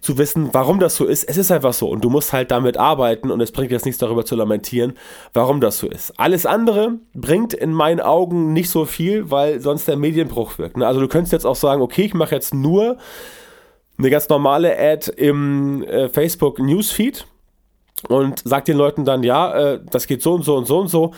zu 0.00 0.18
wissen, 0.18 0.50
warum 0.52 0.78
das 0.78 0.94
so 0.94 1.06
ist. 1.06 1.24
Es 1.24 1.38
ist 1.38 1.50
einfach 1.50 1.72
so 1.72 1.88
und 1.88 2.04
du 2.04 2.10
musst 2.10 2.32
halt 2.34 2.50
damit 2.50 2.76
arbeiten 2.76 3.30
und 3.30 3.40
es 3.40 3.50
bringt 3.50 3.70
jetzt 3.70 3.86
nichts 3.86 3.98
darüber 3.98 4.26
zu 4.26 4.36
lamentieren, 4.36 4.92
warum 5.32 5.60
das 5.60 5.78
so 5.78 5.88
ist. 5.88 6.18
Alles 6.18 6.44
andere 6.44 6.98
bringt 7.14 7.54
in 7.54 7.72
meinen 7.72 8.00
Augen 8.00 8.52
nicht 8.52 8.68
so 8.68 8.84
viel, 8.84 9.30
weil 9.30 9.60
sonst 9.60 9.88
der 9.88 9.96
Medienbruch 9.96 10.58
wirkt. 10.58 10.76
Ne? 10.76 10.86
Also 10.86 11.00
du 11.00 11.08
könntest 11.08 11.32
jetzt 11.32 11.46
auch 11.46 11.56
sagen, 11.56 11.80
okay, 11.80 12.02
ich 12.02 12.14
mache 12.14 12.34
jetzt 12.34 12.52
nur 12.52 12.98
eine 14.02 14.10
ganz 14.10 14.28
normale 14.28 14.76
Ad 14.78 15.10
im 15.16 15.82
äh, 15.84 16.08
Facebook 16.08 16.58
Newsfeed 16.58 17.26
und 18.08 18.42
sagt 18.44 18.68
den 18.68 18.76
Leuten 18.76 19.04
dann, 19.04 19.22
ja, 19.22 19.74
äh, 19.74 19.80
das 19.90 20.06
geht 20.06 20.22
so 20.22 20.34
und 20.34 20.42
so 20.42 20.56
und 20.56 20.66
so 20.66 20.78
und 20.80 20.88
so 20.88 21.12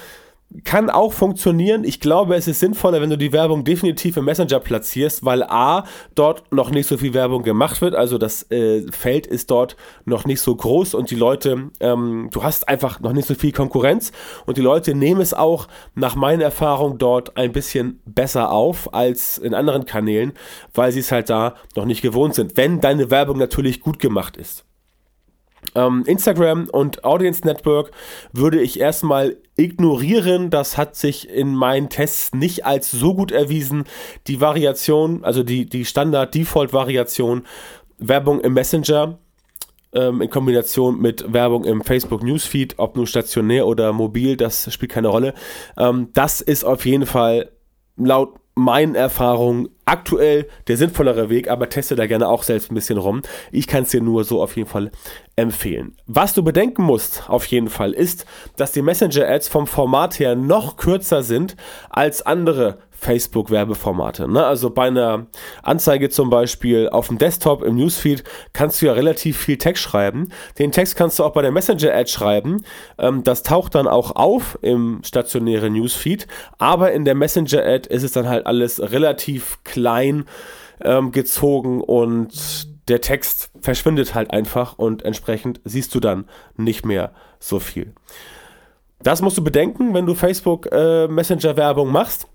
kann 0.63 0.89
auch 0.89 1.13
funktionieren. 1.13 1.83
Ich 1.85 1.99
glaube, 1.99 2.37
es 2.37 2.47
ist 2.47 2.61
sinnvoller, 2.61 3.01
wenn 3.01 3.11
du 3.11 3.19
die 3.19 3.33
Werbung 3.33 3.65
definitiv 3.65 4.17
im 4.17 4.25
Messenger 4.25 4.61
platzierst, 4.61 5.25
weil 5.25 5.43
A, 5.43 5.85
dort 6.15 6.53
noch 6.53 6.71
nicht 6.71 6.87
so 6.87 6.97
viel 6.97 7.13
Werbung 7.13 7.43
gemacht 7.43 7.81
wird. 7.81 7.95
Also 7.95 8.19
das 8.19 8.49
äh, 8.51 8.83
Feld 8.93 9.27
ist 9.27 9.51
dort 9.51 9.77
noch 10.05 10.25
nicht 10.25 10.41
so 10.41 10.55
groß 10.55 10.95
und 10.95 11.11
die 11.11 11.17
Leute, 11.17 11.71
ähm, 11.81 12.29
du 12.31 12.45
hast 12.45 12.69
einfach 12.69 13.01
noch 13.01 13.13
nicht 13.13 13.27
so 13.27 13.35
viel 13.35 13.53
Konkurrenz 13.53 14.13
und 14.47 14.57
die 14.57 14.63
Leute 14.63 14.95
nehmen 14.95 15.21
es 15.21 15.35
auch 15.35 15.67
nach 15.95 16.15
meiner 16.15 16.45
Erfahrung 16.45 16.99
dort 16.99 17.37
ein 17.37 17.53
bisschen 17.53 18.01
besser 18.05 18.53
auf 18.53 18.95
als 18.95 19.39
in 19.39 19.55
anderen 19.55 19.87
Kanälen, 19.87 20.35
weil 20.73 20.93
sie 20.93 21.01
es 21.01 21.11
halt 21.11 21.31
da 21.31 21.57
noch 21.75 21.85
nicht 21.85 22.03
gewohnt 22.03 22.35
sind. 22.35 22.57
Wenn 22.57 22.81
deine 22.81 23.11
Werbung 23.11 23.39
natürlich 23.39 23.81
gut 23.81 23.99
gemacht 23.99 24.37
ist. 24.37 24.65
Ähm, 25.75 26.05
Instagram 26.07 26.69
und 26.71 27.05
Audience 27.05 27.47
Network 27.47 27.91
würde 28.33 28.61
ich 28.61 28.81
erstmal 28.81 29.37
ignorieren. 29.57 30.51
Das 30.51 30.77
hat 30.77 30.97
sich 30.97 31.29
in 31.29 31.55
meinen 31.55 31.89
Tests 31.89 32.35
nicht 32.35 32.67
als 32.67 32.91
so 32.91 33.15
gut 33.15 33.33
erwiesen. 33.33 33.85
Die 34.27 34.41
Variation, 34.41 35.25
also 35.25 35.43
die, 35.43 35.67
die 35.67 35.85
Standard-Default-Variation, 35.85 37.45
Werbung 37.99 38.41
im 38.41 38.55
Messenger 38.55 39.19
ähm, 39.95 40.21
in 40.21 40.31
Kombination 40.31 41.01
mit 41.01 41.33
Werbung 41.33 41.65
im 41.65 41.83
Facebook 41.83 42.23
Newsfeed, 42.23 42.75
ob 42.79 42.97
nun 42.97 43.07
stationär 43.07 43.67
oder 43.67 43.93
mobil, 43.93 44.37
das 44.37 44.73
spielt 44.73 44.93
keine 44.93 45.09
Rolle. 45.09 45.35
Ähm, 45.79 46.09
das 46.13 46.41
ist 46.41 46.65
auf 46.65 46.85
jeden 46.85 47.07
Fall 47.07 47.51
laut 47.97 48.35
meinen 48.55 48.95
Erfahrungen 48.95 49.69
aktuell 49.85 50.49
der 50.69 50.77
sinnvollere 50.77 51.29
Weg, 51.29 51.51
aber 51.51 51.69
teste 51.69 51.97
da 51.97 52.07
gerne 52.07 52.29
auch 52.29 52.43
selbst 52.43 52.71
ein 52.71 52.75
bisschen 52.75 52.99
rum. 52.99 53.23
Ich 53.53 53.67
kann 53.67 53.83
es 53.83 53.91
dir 53.91 54.01
nur 54.01 54.25
so 54.25 54.43
auf 54.43 54.57
jeden 54.57 54.69
Fall 54.69 54.91
empfehlen. 55.37 55.97
Was 56.07 56.35
du 56.35 56.43
bedenken 56.43 56.83
musst, 56.83 57.29
auf 57.29 57.45
jeden 57.47 57.69
Fall, 57.69 57.93
ist, 57.93 58.25
dass 58.57 58.73
die 58.73 58.83
Messenger-Ads 58.83 59.49
vom 59.49 59.67
Format 59.67 60.19
her 60.19 60.37
noch 60.37 60.77
kürzer 60.77 61.23
sind 61.23 61.57
als 61.91 62.23
andere 62.23 62.79
Facebook-Werbeformate. 63.05 64.27
Ne? 64.29 64.45
Also 64.45 64.71
bei 64.71 64.87
einer 64.87 65.27
Anzeige 65.63 66.09
zum 66.09 66.31
Beispiel 66.31 66.89
auf 66.89 67.09
dem 67.09 67.19
Desktop 67.19 67.63
im 67.63 67.77
Newsfeed 67.77 68.25
kannst 68.55 68.81
du 68.81 68.87
ja 68.87 68.93
relativ 68.93 69.37
viel 69.37 69.59
Text 69.59 69.83
schreiben. 69.83 70.31
Den 70.59 70.73
Text 70.73 70.97
kannst 70.97 71.19
du 71.19 71.25
auch 71.25 71.33
bei 71.33 71.43
der 71.43 71.53
Messenger-Ad 71.53 72.11
schreiben. 72.11 72.65
Ähm, 72.99 73.23
das 73.23 73.43
taucht 73.43 73.75
dann 73.75 73.87
auch 73.87 74.17
auf 74.17 74.59
im 74.63 75.03
stationären 75.05 75.75
Newsfeed. 75.75 76.27
Aber 76.59 76.93
in 76.93 77.05
der 77.05 77.15
Messenger-Ad 77.15 77.89
ist 77.89 78.03
es 78.03 78.13
dann 78.13 78.29
halt 78.29 78.47
alles 78.47 78.81
relativ 78.81 79.59
klein 79.65 80.25
ähm, 80.83 81.13
gezogen 81.13 81.83
und 81.83 82.69
der 82.89 83.01
Text 83.01 83.51
verschwindet 83.61 84.15
halt 84.15 84.31
einfach 84.31 84.79
und 84.79 85.05
entsprechend 85.05 85.61
siehst 85.65 85.95
du 85.95 86.01
dann 86.01 86.27
nicht 86.57 86.85
mehr 86.85 87.13
so 87.39 87.59
viel. 87.59 87.95
Das 89.03 89.21
musst 89.21 89.37
du 89.37 89.45
bedenken, 89.45 89.93
wenn 89.93 90.07
du 90.07 90.15
Facebook 90.15 90.69
äh, 90.73 91.07
Messenger 91.09 91.57
Werbung 91.57 91.93
machst 91.93 92.29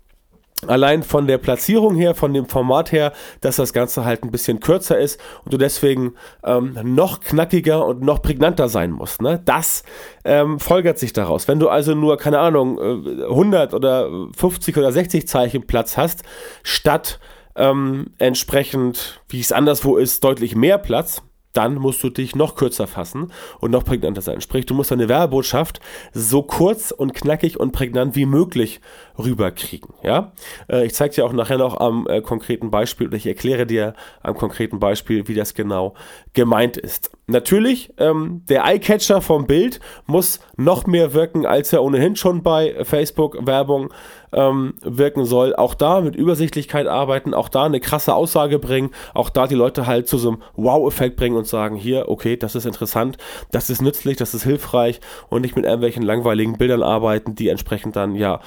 allein 0.66 1.02
von 1.02 1.26
der 1.26 1.38
Platzierung 1.38 1.96
her, 1.96 2.14
von 2.14 2.34
dem 2.34 2.46
Format 2.46 2.92
her, 2.92 3.12
dass 3.40 3.56
das 3.56 3.72
Ganze 3.72 4.04
halt 4.04 4.22
ein 4.22 4.30
bisschen 4.30 4.60
kürzer 4.60 4.98
ist 4.98 5.20
und 5.44 5.52
du 5.52 5.58
deswegen 5.58 6.14
ähm, 6.44 6.76
noch 6.82 7.20
knackiger 7.20 7.86
und 7.86 8.02
noch 8.02 8.22
prägnanter 8.22 8.68
sein 8.68 8.90
musst. 8.90 9.22
Ne? 9.22 9.40
Das 9.44 9.82
ähm, 10.24 10.58
folgert 10.60 10.98
sich 10.98 11.12
daraus. 11.12 11.48
Wenn 11.48 11.58
du 11.58 11.68
also 11.68 11.94
nur, 11.94 12.18
keine 12.18 12.38
Ahnung, 12.38 12.78
100 12.78 13.72
äh, 13.72 13.76
oder 13.76 14.10
50 14.36 14.76
oder 14.76 14.92
60 14.92 15.26
Zeichen 15.26 15.66
Platz 15.66 15.96
hast, 15.96 16.22
statt 16.62 17.20
ähm, 17.56 18.12
entsprechend, 18.18 19.22
wie 19.28 19.40
es 19.40 19.52
anderswo 19.52 19.96
ist, 19.96 20.22
deutlich 20.24 20.54
mehr 20.54 20.78
Platz, 20.78 21.22
dann 21.52 21.74
musst 21.74 22.02
du 22.02 22.10
dich 22.10 22.36
noch 22.36 22.54
kürzer 22.54 22.86
fassen 22.86 23.32
und 23.60 23.70
noch 23.70 23.84
prägnanter 23.84 24.22
sein. 24.22 24.40
Sprich, 24.40 24.66
du 24.66 24.74
musst 24.74 24.90
deine 24.90 25.08
Werbebotschaft 25.08 25.80
so 26.12 26.42
kurz 26.42 26.90
und 26.92 27.14
knackig 27.14 27.58
und 27.58 27.72
prägnant 27.72 28.14
wie 28.14 28.26
möglich 28.26 28.80
rüberkriegen. 29.24 29.94
Ja, 30.02 30.32
äh, 30.70 30.86
ich 30.86 30.94
zeige 30.94 31.14
dir 31.14 31.24
auch 31.24 31.32
nachher 31.32 31.58
noch 31.58 31.78
am 31.78 32.06
äh, 32.08 32.20
konkreten 32.20 32.70
Beispiel 32.70 33.08
oder 33.08 33.16
ich 33.16 33.26
erkläre 33.26 33.66
dir 33.66 33.94
am 34.22 34.34
konkreten 34.34 34.78
Beispiel, 34.78 35.28
wie 35.28 35.34
das 35.34 35.54
genau 35.54 35.94
gemeint 36.32 36.76
ist. 36.76 37.10
Natürlich, 37.26 37.92
ähm, 37.98 38.42
der 38.48 38.64
Eyecatcher 38.64 39.20
vom 39.20 39.46
Bild 39.46 39.80
muss 40.06 40.40
noch 40.56 40.86
mehr 40.86 41.14
wirken, 41.14 41.46
als 41.46 41.72
er 41.72 41.82
ohnehin 41.82 42.16
schon 42.16 42.42
bei 42.42 42.84
Facebook-Werbung 42.84 43.92
ähm, 44.32 44.74
wirken 44.82 45.24
soll. 45.24 45.54
Auch 45.54 45.74
da 45.74 46.00
mit 46.00 46.16
Übersichtlichkeit 46.16 46.86
arbeiten, 46.86 47.34
auch 47.34 47.48
da 47.48 47.64
eine 47.64 47.80
krasse 47.80 48.14
Aussage 48.14 48.58
bringen, 48.58 48.90
auch 49.14 49.30
da 49.30 49.46
die 49.46 49.54
Leute 49.54 49.86
halt 49.86 50.08
zu 50.08 50.18
so 50.18 50.30
einem 50.30 50.42
Wow-Effekt 50.56 51.16
bringen 51.16 51.36
und 51.36 51.46
sagen, 51.46 51.76
hier, 51.76 52.08
okay, 52.08 52.36
das 52.36 52.54
ist 52.54 52.66
interessant, 52.66 53.16
das 53.50 53.70
ist 53.70 53.82
nützlich, 53.82 54.16
das 54.16 54.34
ist 54.34 54.44
hilfreich 54.44 55.00
und 55.28 55.42
nicht 55.42 55.56
mit 55.56 55.64
irgendwelchen 55.64 56.02
langweiligen 56.02 56.58
Bildern 56.58 56.82
arbeiten, 56.82 57.34
die 57.34 57.48
entsprechend 57.48 57.96
dann 57.96 58.14
ja 58.14 58.40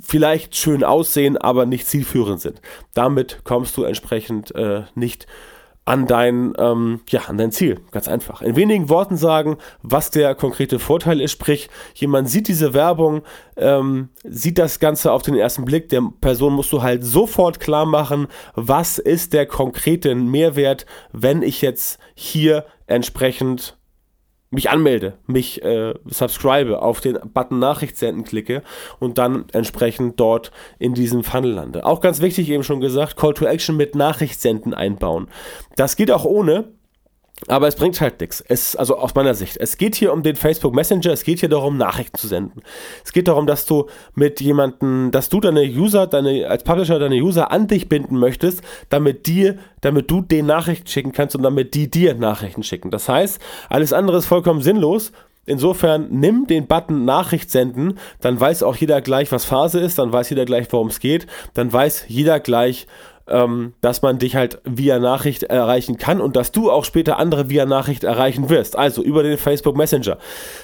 vielleicht 0.00 0.56
schön 0.56 0.84
aussehen, 0.84 1.36
aber 1.36 1.66
nicht 1.66 1.86
zielführend 1.86 2.40
sind. 2.40 2.60
Damit 2.94 3.40
kommst 3.44 3.76
du 3.76 3.84
entsprechend 3.84 4.54
äh, 4.54 4.82
nicht 4.94 5.26
an 5.86 6.06
dein, 6.06 6.54
ähm, 6.58 7.00
ja, 7.10 7.22
an 7.26 7.36
dein 7.36 7.52
Ziel. 7.52 7.80
Ganz 7.90 8.08
einfach. 8.08 8.40
In 8.40 8.56
wenigen 8.56 8.88
Worten 8.88 9.16
sagen, 9.16 9.58
was 9.82 10.10
der 10.10 10.34
konkrete 10.34 10.78
Vorteil 10.78 11.20
ist. 11.20 11.32
Sprich, 11.32 11.68
jemand 11.94 12.30
sieht 12.30 12.48
diese 12.48 12.72
Werbung, 12.72 13.22
ähm, 13.56 14.08
sieht 14.24 14.58
das 14.58 14.80
Ganze 14.80 15.12
auf 15.12 15.22
den 15.22 15.36
ersten 15.36 15.64
Blick. 15.64 15.90
Der 15.90 16.02
Person 16.20 16.54
musst 16.54 16.72
du 16.72 16.82
halt 16.82 17.04
sofort 17.04 17.60
klar 17.60 17.84
machen, 17.84 18.28
was 18.54 18.98
ist 18.98 19.34
der 19.34 19.46
konkrete 19.46 20.14
Mehrwert, 20.14 20.86
wenn 21.12 21.42
ich 21.42 21.60
jetzt 21.60 21.98
hier 22.14 22.64
entsprechend 22.86 23.76
mich 24.54 24.70
anmelde, 24.70 25.14
mich 25.26 25.62
äh, 25.62 25.94
subscribe, 26.06 26.80
auf 26.80 27.00
den 27.00 27.18
Button 27.32 27.58
Nachricht 27.58 27.96
senden 27.96 28.24
klicke 28.24 28.62
und 29.00 29.18
dann 29.18 29.46
entsprechend 29.52 30.18
dort 30.18 30.52
in 30.78 30.94
diesem 30.94 31.24
Funnel 31.24 31.52
lande. 31.52 31.84
Auch 31.84 32.00
ganz 32.00 32.20
wichtig, 32.20 32.48
eben 32.50 32.62
schon 32.62 32.80
gesagt, 32.80 33.16
Call 33.16 33.34
to 33.34 33.44
Action 33.44 33.76
mit 33.76 33.94
Nachricht 33.94 34.40
senden 34.40 34.72
einbauen. 34.72 35.28
Das 35.76 35.96
geht 35.96 36.10
auch 36.10 36.24
ohne, 36.24 36.68
aber 37.48 37.68
es 37.68 37.76
bringt 37.76 38.00
halt 38.00 38.20
nichts. 38.20 38.42
Es, 38.46 38.76
also 38.76 38.96
aus 38.96 39.14
meiner 39.14 39.34
Sicht. 39.34 39.56
Es 39.58 39.76
geht 39.76 39.94
hier 39.94 40.12
um 40.12 40.22
den 40.22 40.36
Facebook 40.36 40.74
Messenger, 40.74 41.12
es 41.12 41.24
geht 41.24 41.40
hier 41.40 41.48
darum, 41.48 41.76
Nachrichten 41.76 42.16
zu 42.16 42.26
senden. 42.26 42.62
Es 43.04 43.12
geht 43.12 43.28
darum, 43.28 43.46
dass 43.46 43.66
du 43.66 43.86
mit 44.14 44.40
jemandem, 44.40 45.10
dass 45.10 45.28
du 45.28 45.40
deine 45.40 45.62
User, 45.62 46.06
deine, 46.06 46.48
als 46.48 46.64
Publisher 46.64 46.98
deine 46.98 47.16
User 47.16 47.50
an 47.50 47.66
dich 47.66 47.88
binden 47.88 48.18
möchtest, 48.18 48.62
damit 48.88 49.26
dir, 49.26 49.58
damit 49.80 50.10
du 50.10 50.22
den 50.22 50.46
Nachrichten 50.46 50.86
schicken 50.86 51.12
kannst 51.12 51.36
und 51.36 51.42
damit 51.42 51.74
die 51.74 51.90
dir 51.90 52.14
Nachrichten 52.14 52.62
schicken. 52.62 52.90
Das 52.90 53.08
heißt, 53.08 53.40
alles 53.68 53.92
andere 53.92 54.18
ist 54.18 54.26
vollkommen 54.26 54.62
sinnlos. 54.62 55.12
Insofern 55.46 56.08
nimm 56.10 56.46
den 56.46 56.66
Button 56.66 57.04
Nachricht 57.04 57.50
senden, 57.50 57.98
dann 58.20 58.40
weiß 58.40 58.62
auch 58.62 58.76
jeder 58.76 59.02
gleich, 59.02 59.30
was 59.30 59.44
Phase 59.44 59.78
ist, 59.78 59.98
dann 59.98 60.10
weiß 60.10 60.30
jeder 60.30 60.46
gleich, 60.46 60.68
worum 60.70 60.88
es 60.88 61.00
geht, 61.00 61.26
dann 61.52 61.70
weiß 61.70 62.06
jeder 62.08 62.40
gleich, 62.40 62.86
ähm, 63.28 63.72
dass 63.80 64.02
man 64.02 64.18
dich 64.18 64.36
halt 64.36 64.60
via 64.64 64.98
Nachricht 64.98 65.44
erreichen 65.44 65.96
kann 65.96 66.20
und 66.20 66.36
dass 66.36 66.52
du 66.52 66.70
auch 66.70 66.84
später 66.84 67.18
andere 67.18 67.48
via 67.48 67.64
Nachricht 67.64 68.04
erreichen 68.04 68.48
wirst. 68.48 68.76
Also 68.76 69.02
über 69.02 69.22
den 69.22 69.38
Facebook 69.38 69.76
Messenger. 69.76 70.18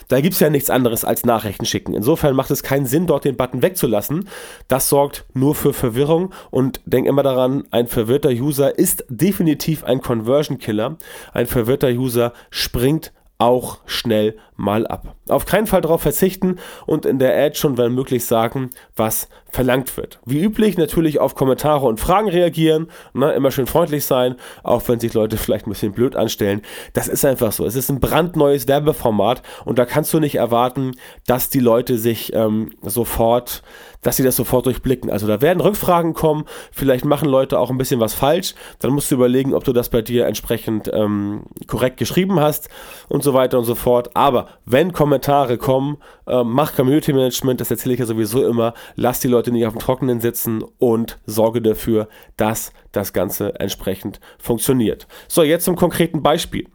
Da 0.08 0.20
gibt 0.20 0.34
es 0.34 0.40
ja 0.40 0.50
nichts 0.50 0.70
anderes 0.70 1.04
als 1.04 1.24
Nachrichten 1.24 1.64
schicken. 1.64 1.94
Insofern 1.94 2.36
macht 2.36 2.50
es 2.50 2.62
keinen 2.62 2.86
Sinn, 2.86 3.06
dort 3.06 3.24
den 3.24 3.36
Button 3.36 3.62
wegzulassen. 3.62 4.28
Das 4.68 4.88
sorgt 4.88 5.24
nur 5.32 5.54
für 5.54 5.72
Verwirrung 5.72 6.32
und 6.50 6.80
denk 6.84 7.06
immer 7.06 7.22
daran, 7.22 7.64
ein 7.70 7.86
verwirrter 7.86 8.30
User 8.30 8.78
ist 8.78 9.04
definitiv 9.08 9.84
ein 9.84 10.00
Conversion 10.00 10.58
Killer. 10.58 10.96
Ein 11.32 11.46
verwirrter 11.46 11.88
User 11.88 12.32
springt 12.50 13.12
auch 13.40 13.78
schnell 13.86 14.36
mal 14.56 14.86
ab. 14.86 15.16
Auf 15.28 15.46
keinen 15.46 15.66
Fall 15.66 15.80
darauf 15.80 16.02
verzichten 16.02 16.58
und 16.86 17.06
in 17.06 17.18
der 17.18 17.34
Ad 17.42 17.56
schon, 17.56 17.78
wenn 17.78 17.94
möglich, 17.94 18.26
sagen, 18.26 18.68
was 18.94 19.28
verlangt 19.50 19.96
wird. 19.96 20.20
Wie 20.26 20.42
üblich 20.42 20.76
natürlich 20.76 21.18
auf 21.18 21.34
Kommentare 21.34 21.86
und 21.86 21.98
Fragen 21.98 22.28
reagieren, 22.28 22.88
ne, 23.14 23.32
immer 23.32 23.50
schön 23.50 23.66
freundlich 23.66 24.04
sein, 24.04 24.36
auch 24.62 24.86
wenn 24.88 25.00
sich 25.00 25.14
Leute 25.14 25.38
vielleicht 25.38 25.66
ein 25.66 25.70
bisschen 25.70 25.92
blöd 25.92 26.16
anstellen. 26.16 26.60
Das 26.92 27.08
ist 27.08 27.24
einfach 27.24 27.52
so. 27.52 27.64
Es 27.64 27.76
ist 27.76 27.88
ein 27.88 28.00
brandneues 28.00 28.68
Werbeformat 28.68 29.42
und 29.64 29.78
da 29.78 29.86
kannst 29.86 30.12
du 30.12 30.20
nicht 30.20 30.34
erwarten, 30.34 30.92
dass 31.26 31.48
die 31.48 31.60
Leute 31.60 31.98
sich 31.98 32.34
ähm, 32.34 32.72
sofort 32.82 33.62
dass 34.02 34.16
sie 34.16 34.22
das 34.22 34.36
sofort 34.36 34.66
durchblicken. 34.66 35.10
Also 35.10 35.26
da 35.26 35.40
werden 35.40 35.60
Rückfragen 35.60 36.14
kommen, 36.14 36.44
vielleicht 36.72 37.04
machen 37.04 37.28
Leute 37.28 37.58
auch 37.58 37.70
ein 37.70 37.78
bisschen 37.78 38.00
was 38.00 38.14
falsch, 38.14 38.54
dann 38.78 38.92
musst 38.92 39.10
du 39.10 39.14
überlegen, 39.14 39.54
ob 39.54 39.64
du 39.64 39.72
das 39.72 39.88
bei 39.88 40.02
dir 40.02 40.26
entsprechend 40.26 40.90
ähm, 40.92 41.44
korrekt 41.66 41.96
geschrieben 41.96 42.40
hast 42.40 42.68
und 43.08 43.22
so 43.22 43.34
weiter 43.34 43.58
und 43.58 43.64
so 43.64 43.74
fort. 43.74 44.10
Aber 44.14 44.48
wenn 44.64 44.92
Kommentare 44.92 45.58
kommen, 45.58 45.98
äh, 46.26 46.42
mach 46.44 46.74
Community 46.74 47.12
Management, 47.12 47.60
das 47.60 47.70
erzähle 47.70 47.94
ich 47.94 48.00
ja 48.00 48.06
sowieso 48.06 48.46
immer, 48.46 48.74
lass 48.96 49.20
die 49.20 49.28
Leute 49.28 49.52
nicht 49.52 49.66
auf 49.66 49.74
dem 49.74 49.80
Trockenen 49.80 50.20
sitzen 50.20 50.64
und 50.78 51.18
sorge 51.26 51.62
dafür, 51.62 52.08
dass 52.36 52.72
das 52.92 53.12
Ganze 53.12 53.58
entsprechend 53.60 54.20
funktioniert. 54.38 55.06
So, 55.28 55.42
jetzt 55.42 55.64
zum 55.64 55.76
konkreten 55.76 56.22
Beispiel 56.22 56.66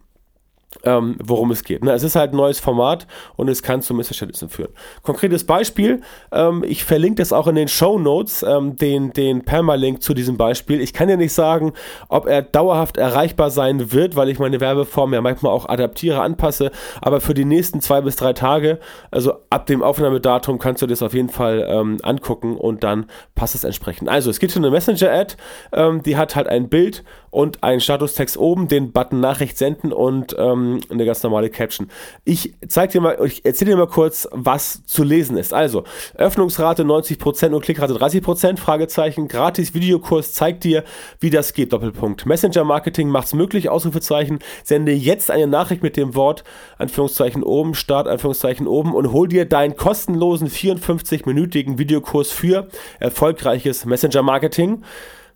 ähm, 0.83 1.15
worum 1.23 1.51
es 1.51 1.63
geht. 1.63 1.83
Ne? 1.83 1.93
Es 1.93 2.03
ist 2.03 2.15
halt 2.15 2.33
ein 2.33 2.37
neues 2.37 2.59
Format 2.59 3.07
und 3.35 3.47
es 3.47 3.63
kann 3.63 3.81
zu 3.81 3.93
Missverständnissen 3.93 4.49
führen. 4.49 4.71
Konkretes 5.03 5.45
Beispiel, 5.45 6.01
ähm, 6.31 6.63
ich 6.67 6.83
verlinke 6.83 7.21
das 7.21 7.33
auch 7.33 7.47
in 7.47 7.55
den 7.55 7.67
Show 7.67 7.97
Notes, 7.99 8.43
ähm, 8.43 8.75
den, 8.75 9.13
den 9.13 9.43
Permalink 9.43 10.01
zu 10.01 10.13
diesem 10.13 10.37
Beispiel. 10.37 10.81
Ich 10.81 10.93
kann 10.93 11.09
ja 11.09 11.17
nicht 11.17 11.33
sagen, 11.33 11.73
ob 12.09 12.27
er 12.27 12.41
dauerhaft 12.41 12.97
erreichbar 12.97 13.49
sein 13.49 13.91
wird, 13.91 14.15
weil 14.15 14.29
ich 14.29 14.39
meine 14.39 14.59
Werbeform 14.59 15.13
ja 15.13 15.21
manchmal 15.21 15.51
auch 15.51 15.67
adaptiere, 15.67 16.21
anpasse, 16.21 16.71
aber 17.01 17.21
für 17.21 17.33
die 17.33 17.45
nächsten 17.45 17.81
zwei 17.81 18.01
bis 18.01 18.15
drei 18.15 18.33
Tage, 18.33 18.79
also 19.11 19.33
ab 19.49 19.65
dem 19.65 19.81
Aufnahmedatum, 19.81 20.59
kannst 20.59 20.81
du 20.81 20.87
das 20.87 21.01
auf 21.01 21.13
jeden 21.13 21.29
Fall 21.29 21.65
ähm, 21.69 21.97
angucken 22.03 22.57
und 22.57 22.83
dann 22.83 23.05
passt 23.33 23.55
es 23.55 23.63
entsprechend. 23.63 24.09
Also 24.09 24.29
es 24.29 24.39
gibt 24.39 24.53
hier 24.53 24.61
eine 24.61 24.71
Messenger-Ad, 24.71 25.35
ähm, 25.73 26.03
die 26.03 26.17
hat 26.17 26.35
halt 26.35 26.47
ein 26.47 26.69
Bild 26.69 27.03
und 27.35 27.63
einen 27.63 27.81
Statustext 27.81 28.37
oben, 28.37 28.69
den 28.69 28.93
Button 28.93 29.19
Nachricht 29.19 29.57
senden 29.57 29.91
und 29.91 30.33
ähm, 30.39 30.79
eine 30.89 31.05
ganz 31.05 31.21
normale 31.21 31.49
Caption. 31.49 31.89
Ich 32.23 32.53
zeige 32.65 32.93
dir 32.93 33.01
mal, 33.01 33.17
ich 33.25 33.43
erzähle 33.43 33.71
dir 33.71 33.77
mal 33.77 33.87
kurz, 33.87 34.25
was 34.31 34.85
zu 34.85 35.03
lesen 35.03 35.35
ist. 35.35 35.53
Also, 35.53 35.83
Öffnungsrate 36.15 36.83
90% 36.83 37.51
und 37.51 37.61
Klickrate 37.61 37.93
30%, 37.93 38.57
Fragezeichen, 38.57 39.27
gratis 39.27 39.73
Videokurs 39.73 40.31
zeigt 40.31 40.63
dir, 40.63 40.85
wie 41.19 41.29
das 41.29 41.51
geht, 41.51 41.73
Doppelpunkt. 41.73 42.25
Messenger 42.25 42.63
Marketing 42.63 43.09
macht's 43.09 43.33
möglich, 43.33 43.67
Ausrufezeichen, 43.67 44.39
sende 44.63 44.93
jetzt 44.93 45.29
eine 45.29 45.47
Nachricht 45.47 45.83
mit 45.83 45.97
dem 45.97 46.15
Wort, 46.15 46.45
Anführungszeichen 46.77 47.43
oben, 47.43 47.75
Start, 47.75 48.07
Anführungszeichen 48.07 48.65
oben 48.65 48.95
und 48.95 49.11
hol 49.11 49.27
dir 49.27 49.43
deinen 49.43 49.75
kostenlosen 49.75 50.47
54-minütigen 50.47 51.77
Videokurs 51.77 52.31
für 52.31 52.69
erfolgreiches 53.01 53.83
Messenger 53.83 54.23
Marketing. 54.23 54.83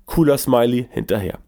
Cooler 0.05 0.37
Smiley 0.37 0.87
hinterher. 0.91 1.39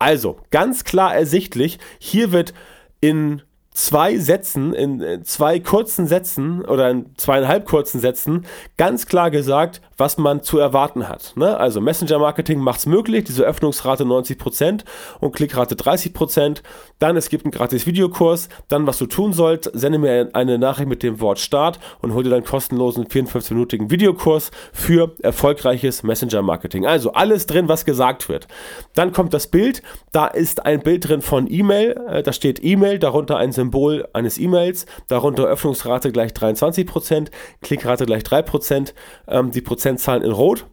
Also, 0.00 0.38
ganz 0.50 0.84
klar 0.84 1.14
ersichtlich, 1.14 1.78
hier 1.98 2.32
wird 2.32 2.54
in 3.00 3.42
zwei 3.72 4.16
Sätzen, 4.16 4.72
in 4.72 5.02
äh, 5.02 5.22
zwei 5.22 5.60
kurzen 5.60 6.06
Sätzen 6.06 6.64
oder 6.64 6.90
in 6.90 7.14
zweieinhalb 7.16 7.66
kurzen 7.66 8.00
Sätzen 8.00 8.46
ganz 8.78 9.04
klar 9.06 9.30
gesagt, 9.30 9.82
was 10.00 10.18
man 10.18 10.42
zu 10.42 10.58
erwarten 10.58 11.08
hat. 11.08 11.34
Ne? 11.36 11.56
Also 11.56 11.80
Messenger-Marketing 11.80 12.58
macht 12.58 12.80
es 12.80 12.86
möglich, 12.86 13.24
diese 13.24 13.44
Öffnungsrate 13.44 14.04
90% 14.04 14.84
und 15.20 15.36
Klickrate 15.36 15.76
30%. 15.76 16.62
Dann 16.98 17.16
es 17.16 17.28
gibt 17.28 17.44
einen 17.44 17.52
gratis 17.52 17.86
Videokurs. 17.86 18.48
Dann 18.68 18.86
was 18.86 18.98
du 18.98 19.06
tun 19.06 19.32
sollst, 19.32 19.70
sende 19.74 19.98
mir 19.98 20.30
eine 20.32 20.58
Nachricht 20.58 20.88
mit 20.88 21.02
dem 21.02 21.20
Wort 21.20 21.38
Start 21.38 21.78
und 22.00 22.14
hol 22.14 22.24
dir 22.24 22.30
dann 22.30 22.44
kostenlosen 22.44 23.06
54-minütigen 23.06 23.90
Videokurs 23.90 24.50
für 24.72 25.14
erfolgreiches 25.22 26.02
Messenger-Marketing. 26.02 26.86
Also 26.86 27.12
alles 27.12 27.46
drin, 27.46 27.68
was 27.68 27.84
gesagt 27.84 28.28
wird. 28.28 28.48
Dann 28.94 29.12
kommt 29.12 29.34
das 29.34 29.46
Bild. 29.46 29.82
Da 30.12 30.26
ist 30.26 30.64
ein 30.64 30.80
Bild 30.80 31.08
drin 31.08 31.20
von 31.20 31.46
E-Mail. 31.50 32.00
Äh, 32.08 32.22
da 32.22 32.32
steht 32.32 32.64
E-Mail, 32.64 32.98
darunter 32.98 33.36
ein 33.36 33.52
Symbol 33.52 34.08
eines 34.14 34.38
E-Mails, 34.38 34.86
darunter 35.08 35.44
Öffnungsrate 35.44 36.10
gleich 36.10 36.32
23%, 36.32 37.30
Klickrate 37.60 38.06
gleich 38.06 38.22
3%, 38.22 38.94
ähm, 39.28 39.50
die 39.50 39.60
Prozentzahlen 39.90 40.22
in 40.22 40.30
Rot. 40.30 40.66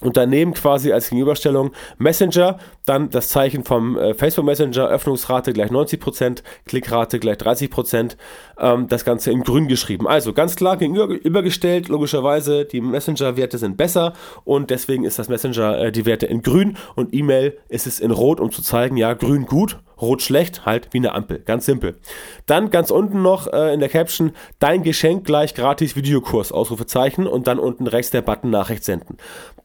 Und 0.00 0.16
daneben 0.16 0.54
quasi 0.54 0.92
als 0.92 1.10
Gegenüberstellung 1.10 1.72
Messenger, 1.98 2.58
dann 2.84 3.10
das 3.10 3.28
Zeichen 3.28 3.64
vom 3.64 3.98
äh, 3.98 4.14
Facebook 4.14 4.44
Messenger, 4.44 4.88
Öffnungsrate 4.88 5.52
gleich 5.52 5.70
90%, 5.70 6.42
Klickrate 6.66 7.18
gleich 7.18 7.38
30%, 7.38 8.16
ähm, 8.60 8.86
das 8.88 9.04
Ganze 9.04 9.32
in 9.32 9.42
grün 9.42 9.66
geschrieben. 9.66 10.06
Also 10.06 10.32
ganz 10.32 10.54
klar 10.54 10.76
gegenübergestellt, 10.76 11.88
logischerweise 11.88 12.64
die 12.64 12.80
Messenger-Werte 12.80 13.58
sind 13.58 13.76
besser 13.76 14.12
und 14.44 14.70
deswegen 14.70 15.04
ist 15.04 15.18
das 15.18 15.28
Messenger 15.28 15.78
äh, 15.78 15.92
die 15.92 16.06
Werte 16.06 16.26
in 16.26 16.42
grün 16.42 16.76
und 16.94 17.12
E-Mail 17.12 17.58
ist 17.68 17.86
es 17.86 17.98
in 17.98 18.12
rot, 18.12 18.38
um 18.40 18.52
zu 18.52 18.62
zeigen, 18.62 18.96
ja, 18.96 19.14
grün 19.14 19.46
gut, 19.46 19.80
rot 20.00 20.22
schlecht, 20.22 20.64
halt 20.64 20.88
wie 20.92 20.98
eine 20.98 21.14
Ampel. 21.14 21.40
Ganz 21.40 21.66
simpel. 21.66 21.98
Dann 22.46 22.70
ganz 22.70 22.90
unten 22.90 23.22
noch 23.22 23.52
äh, 23.52 23.74
in 23.74 23.80
der 23.80 23.88
Caption, 23.88 24.32
dein 24.60 24.82
Geschenk 24.82 25.24
gleich 25.24 25.54
gratis 25.54 25.96
Videokurs, 25.96 26.52
Ausrufezeichen 26.52 27.26
und 27.26 27.46
dann 27.48 27.58
unten 27.58 27.86
rechts 27.86 28.10
der 28.10 28.22
Button 28.22 28.50
Nachricht 28.50 28.84
senden. 28.84 29.16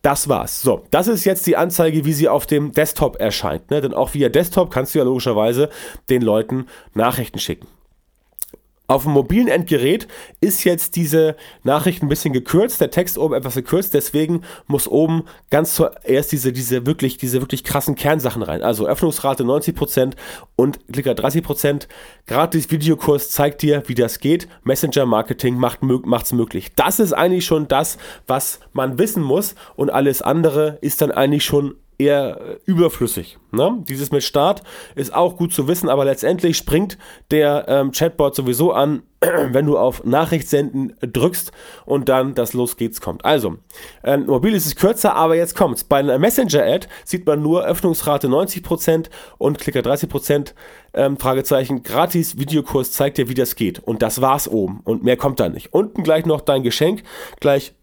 Das 0.03 0.27
war's. 0.27 0.61
So, 0.61 0.85
das 0.91 1.07
ist 1.07 1.23
jetzt 1.23 1.47
die 1.47 1.55
Anzeige, 1.55 2.03
wie 2.03 2.11
sie 2.11 2.27
auf 2.27 2.45
dem 2.45 2.73
Desktop 2.73 3.21
erscheint. 3.21 3.71
Ne? 3.71 3.79
Denn 3.79 3.93
auch 3.93 4.13
via 4.13 4.27
Desktop 4.27 4.69
kannst 4.69 4.93
du 4.93 4.99
ja 4.99 5.05
logischerweise 5.05 5.69
den 6.09 6.21
Leuten 6.21 6.67
Nachrichten 6.93 7.39
schicken. 7.39 7.67
Auf 8.85 9.03
dem 9.03 9.13
mobilen 9.13 9.47
Endgerät 9.47 10.09
ist 10.41 10.65
jetzt 10.65 10.97
diese 10.97 11.37
Nachricht 11.63 12.03
ein 12.03 12.09
bisschen 12.09 12.33
gekürzt, 12.33 12.81
der 12.81 12.91
Text 12.91 13.17
oben 13.17 13.33
etwas 13.33 13.55
gekürzt, 13.55 13.93
deswegen 13.93 14.41
muss 14.67 14.89
oben 14.89 15.23
ganz 15.49 15.75
zuerst 15.75 16.33
diese, 16.33 16.51
diese 16.51 16.85
wirklich, 16.85 17.17
diese 17.17 17.39
wirklich 17.39 17.63
krassen 17.63 17.95
Kernsachen 17.95 18.43
rein. 18.43 18.61
Also 18.61 18.85
Öffnungsrate 18.85 19.45
90% 19.45 20.15
und 20.57 20.79
Klicker 20.91 21.13
30%. 21.13 21.87
Gratis 22.27 22.71
Videokurs 22.71 23.29
zeigt 23.31 23.61
dir, 23.61 23.83
wie 23.87 23.95
das 23.95 24.19
geht. 24.19 24.49
Messenger 24.63 25.05
Marketing 25.05 25.55
macht 25.55 25.79
es 25.81 26.33
möglich. 26.33 26.73
Das 26.75 26.99
ist 26.99 27.13
eigentlich 27.13 27.45
schon 27.45 27.69
das, 27.69 27.97
was 28.27 28.59
man 28.73 28.97
wissen 28.97 29.23
muss 29.23 29.55
und 29.77 29.91
alles 29.91 30.21
andere 30.21 30.77
ist 30.81 31.01
dann 31.01 31.11
eigentlich 31.11 31.45
schon 31.45 31.75
eher 31.97 32.39
äh, 32.39 32.57
überflüssig. 32.65 33.37
Ne? 33.51 33.83
Dieses 33.87 34.11
mit 34.11 34.23
Start 34.23 34.63
ist 34.95 35.13
auch 35.13 35.37
gut 35.37 35.53
zu 35.53 35.67
wissen, 35.67 35.89
aber 35.89 36.05
letztendlich 36.05 36.57
springt 36.57 36.97
der 37.31 37.65
ähm, 37.67 37.91
Chatbot 37.91 38.35
sowieso 38.35 38.71
an, 38.71 39.03
wenn 39.21 39.65
du 39.65 39.77
auf 39.77 40.03
Nachricht 40.03 40.49
senden 40.49 40.95
drückst 41.01 41.51
und 41.85 42.09
dann 42.09 42.35
das 42.35 42.53
Los 42.53 42.77
geht's 42.77 43.01
kommt. 43.01 43.25
Also, 43.25 43.57
äh, 44.03 44.17
mobil 44.17 44.53
ist 44.53 44.65
es 44.65 44.75
kürzer, 44.75 45.15
aber 45.15 45.35
jetzt 45.35 45.55
kommt's. 45.55 45.83
Bei 45.83 45.99
einer 45.99 46.19
Messenger-Ad 46.19 46.87
sieht 47.05 47.25
man 47.25 47.41
nur 47.41 47.65
Öffnungsrate 47.65 48.27
90% 48.27 49.09
und 49.37 49.59
Klicker 49.59 49.81
30%. 49.81 50.53
Ähm, 50.95 51.17
Fragezeichen, 51.17 51.83
gratis 51.83 52.37
Videokurs 52.37 52.91
zeigt 52.91 53.17
dir, 53.17 53.29
wie 53.29 53.33
das 53.33 53.55
geht. 53.55 53.79
Und 53.79 54.01
das 54.01 54.21
war's 54.21 54.47
oben. 54.47 54.81
Und 54.83 55.03
mehr 55.03 55.17
kommt 55.17 55.39
da 55.39 55.49
nicht. 55.49 55.73
Unten 55.73 56.03
gleich 56.03 56.25
noch 56.25 56.41
dein 56.41 56.63
Geschenk, 56.63 57.03
gleich 57.39 57.73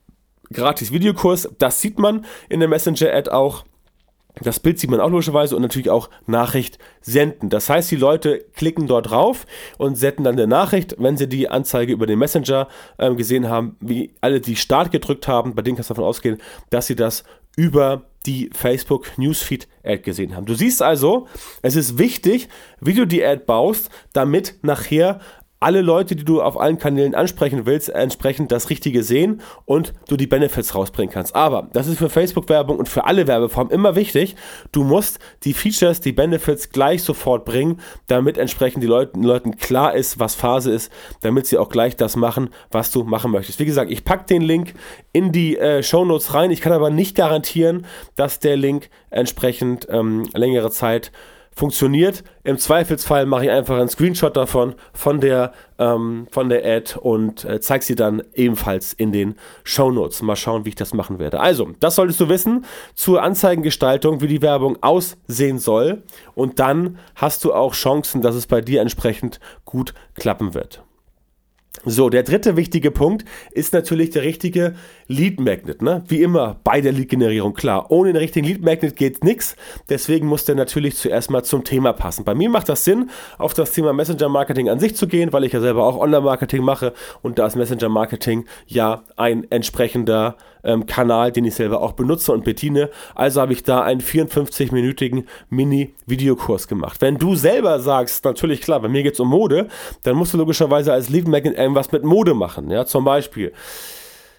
gratis 0.53 0.93
Videokurs. 0.93 1.49
Das 1.59 1.81
sieht 1.81 1.99
man 1.99 2.25
in 2.49 2.61
der 2.61 2.69
Messenger-Ad 2.69 3.31
auch. 3.31 3.65
Das 4.43 4.61
Bild 4.61 4.79
sieht 4.79 4.91
man 4.91 5.01
auch 5.01 5.11
logischerweise 5.11 5.57
und 5.57 5.63
natürlich 5.63 5.91
auch 5.91 6.09
Nachricht 6.27 6.79
senden. 7.01 7.51
Das 7.51 7.69
heißt, 7.69 7.91
die 7.91 7.97
Leute 7.97 8.45
klicken 8.55 8.87
dort 8.87 9.11
drauf 9.11 9.47
und 9.79 9.97
senden 9.97 10.25
dann 10.25 10.35
eine 10.35 10.47
Nachricht, 10.47 10.97
wenn 10.99 11.17
sie 11.17 11.29
die 11.29 11.49
Anzeige 11.49 11.93
über 11.93 12.07
den 12.07 12.19
Messenger 12.19 12.69
äh, 12.99 13.15
gesehen 13.15 13.49
haben, 13.49 13.77
wie 13.81 14.13
alle, 14.21 14.41
die 14.41 14.57
Start 14.57 14.93
gedrückt 14.93 15.29
haben, 15.29 15.55
bei 15.55 15.63
denen 15.63 15.77
kannst 15.77 15.91
du 15.91 15.95
davon 15.95 16.09
ausgehen, 16.09 16.39
dass 16.71 16.87
sie 16.87 16.97
das 16.97 17.25
über 17.57 18.05
die 18.27 18.51
Facebook 18.53 19.19
Newsfeed 19.19 19.67
Ad 19.83 20.03
gesehen 20.03 20.37
haben. 20.37 20.45
Du 20.47 20.55
siehst 20.55 20.83
also, 20.83 21.27
es 21.63 21.75
ist 21.75 21.99
wichtig, 21.99 22.49
wie 22.81 22.95
du 22.95 23.07
die 23.07 23.25
Ad 23.25 23.45
baust, 23.47 23.91
damit 24.13 24.57
nachher 24.63 25.21
alle 25.61 25.83
Leute, 25.83 26.17
die 26.17 26.25
du 26.25 26.41
auf 26.41 26.59
allen 26.59 26.79
Kanälen 26.79 27.15
ansprechen 27.15 27.67
willst, 27.67 27.91
entsprechend 27.91 28.51
das 28.51 28.71
Richtige 28.71 29.03
sehen 29.03 29.43
und 29.67 29.93
du 30.09 30.17
die 30.17 30.27
Benefits 30.27 30.75
rausbringen 30.75 31.13
kannst. 31.13 31.37
Aber 31.37 31.69
das 31.75 31.87
ist 31.87 31.99
für 31.99 32.09
Facebook-Werbung 32.09 32.79
und 32.79 32.89
für 32.89 33.05
alle 33.05 33.27
Werbeformen 33.27 33.71
immer 33.71 33.95
wichtig. 33.95 34.37
Du 34.73 34.85
musst 34.85 35.19
die 35.45 35.53
Features, 35.53 36.01
die 36.01 36.13
Benefits 36.13 36.71
gleich 36.71 37.03
sofort 37.03 37.45
bringen, 37.45 37.79
damit 38.07 38.39
entsprechend 38.39 38.83
die 38.83 38.89
Leuten, 38.89 39.23
Leuten 39.23 39.59
klar 39.59 39.95
ist, 39.95 40.19
was 40.19 40.35
Phase 40.35 40.73
ist, 40.73 40.91
damit 41.21 41.47
sie 41.47 41.59
auch 41.59 41.69
gleich 41.69 41.95
das 41.95 42.17
machen, 42.17 42.49
was 42.71 42.91
du 42.91 43.05
machen 43.05 43.31
möchtest. 43.31 43.61
Wie 43.61 43.67
gesagt, 43.67 43.91
ich 43.91 44.05
packe 44.05 44.25
den 44.25 44.43
Link 44.43 44.73
in 45.13 45.31
die 45.31 45.59
äh, 45.59 45.83
Show 45.83 46.07
Notes 46.07 46.33
rein. 46.33 46.51
Ich 46.51 46.63
kann 46.63 46.73
aber 46.73 46.89
nicht 46.89 47.15
garantieren, 47.15 47.85
dass 48.17 48.39
der 48.39 48.57
Link 48.57 48.89
entsprechend 49.11 49.87
ähm, 49.91 50.27
längere 50.33 50.71
Zeit 50.71 51.13
funktioniert. 51.55 52.25
Im 52.43 52.59
Zweifelsfall 52.59 53.27
mache 53.27 53.45
ich 53.45 53.51
einfach 53.51 53.79
einen 53.79 53.89
Screenshot 53.89 54.37
davon, 54.37 54.75
von 54.93 55.21
der, 55.21 55.53
ähm, 55.79 56.27
von 56.31 56.49
der 56.49 56.65
Ad 56.65 56.99
und 56.99 57.45
äh, 57.45 57.61
zeige 57.61 57.85
sie 57.85 57.95
dann 57.95 58.23
ebenfalls 58.35 58.93
in 58.93 59.13
den 59.13 59.35
Show 59.65 59.91
Notes. 59.91 60.23
Mal 60.23 60.37
schauen, 60.37 60.65
wie 60.65 60.71
ich 60.71 60.75
das 60.75 60.95
machen 60.95 61.19
werde. 61.19 61.41
Also, 61.41 61.71
das 61.81 61.97
solltest 61.97 62.21
du 62.21 62.29
wissen 62.29 62.65
zur 62.95 63.23
Anzeigengestaltung, 63.23 64.21
wie 64.21 64.29
die 64.29 64.43
Werbung 64.43 64.79
aussehen 64.83 65.59
soll. 65.59 66.03
Und 66.35 66.59
dann 66.59 66.99
hast 67.15 67.45
du 67.45 67.53
auch 67.53 67.75
Chancen, 67.75 68.23
dass 68.23 68.35
es 68.35 68.47
bei 68.47 68.61
dir 68.61 68.81
entsprechend 68.81 69.41
gut 69.65 69.95
klappen 70.15 70.55
wird. 70.55 70.83
So, 71.85 72.11
der 72.11 72.25
dritte 72.25 72.57
wichtige 72.57 72.91
Punkt 72.91 73.25
ist 73.53 73.73
natürlich 73.73 74.11
der 74.11 74.23
richtige 74.23 74.75
Lead 75.07 75.39
Magnet. 75.39 75.83
Ne? 75.83 76.03
Wie 76.09 76.21
immer 76.21 76.57
bei 76.65 76.81
der 76.81 76.91
Lead-Generierung, 76.91 77.55
klar. 77.55 77.91
Ohne 77.93 78.13
den 78.13 78.19
richtigen 78.19 78.47
Lead 78.47 78.61
Magnet 78.61 78.97
geht 78.97 79.23
nichts. 79.23 79.55
Deswegen 79.89 80.27
muss 80.27 80.45
der 80.45 80.57
natürlich 80.57 80.97
zuerst 80.97 81.31
mal 81.31 81.45
zum 81.45 81.63
Thema 81.63 81.93
passen. 81.93 82.25
Bei 82.25 82.35
mir 82.35 82.51
macht 82.51 82.69
das 82.69 82.85
Sinn, 82.85 83.09
auf 83.39 83.55
das 83.55 83.71
Thema 83.71 83.93
Messenger-Marketing 83.93 84.69
an 84.69 84.81
sich 84.81 84.97
zu 84.97 85.07
gehen, 85.07 85.33
weil 85.33 85.45
ich 85.45 85.53
ja 85.53 85.61
selber 85.61 85.87
auch 85.87 85.97
Online-Marketing 85.97 86.63
mache 86.63 86.93
und 87.23 87.39
da 87.39 87.47
ist 87.47 87.55
Messenger-Marketing 87.55 88.47
ja 88.67 89.05
ein 89.17 89.47
entsprechender 89.51 90.37
ähm, 90.65 90.87
Kanal, 90.87 91.33
den 91.33 91.45
ich 91.45 91.55
selber 91.55 91.81
auch 91.83 91.93
benutze 91.93 92.33
und 92.33 92.45
bediene. 92.45 92.91
Also 93.15 93.41
habe 93.41 93.53
ich 93.53 93.63
da 93.63 93.83
einen 93.83 94.01
54-minütigen 94.01 95.25
Mini-Videokurs 95.49 96.69
gemacht. 96.69 97.01
Wenn 97.01 97.19
du 97.19 97.35
selber 97.35 97.81
sagst, 97.81 98.25
natürlich 98.25 98.61
klar, 98.61 98.81
bei 98.81 98.89
mir 98.89 99.03
geht 99.03 99.15
es 99.15 99.21
um 99.21 99.29
Mode, 99.29 99.69
dann 100.03 100.17
musst 100.17 100.35
du 100.35 100.39
logischerweise 100.39 100.93
als 100.93 101.09
Lead 101.09 101.29
Magnet 101.29 101.57
irgendwas 101.57 101.93
mit 101.93 102.05
Mode 102.05 102.35
machen. 102.35 102.71
Ja, 102.71 102.85
zum 102.87 103.05
Beispiel 103.05 103.53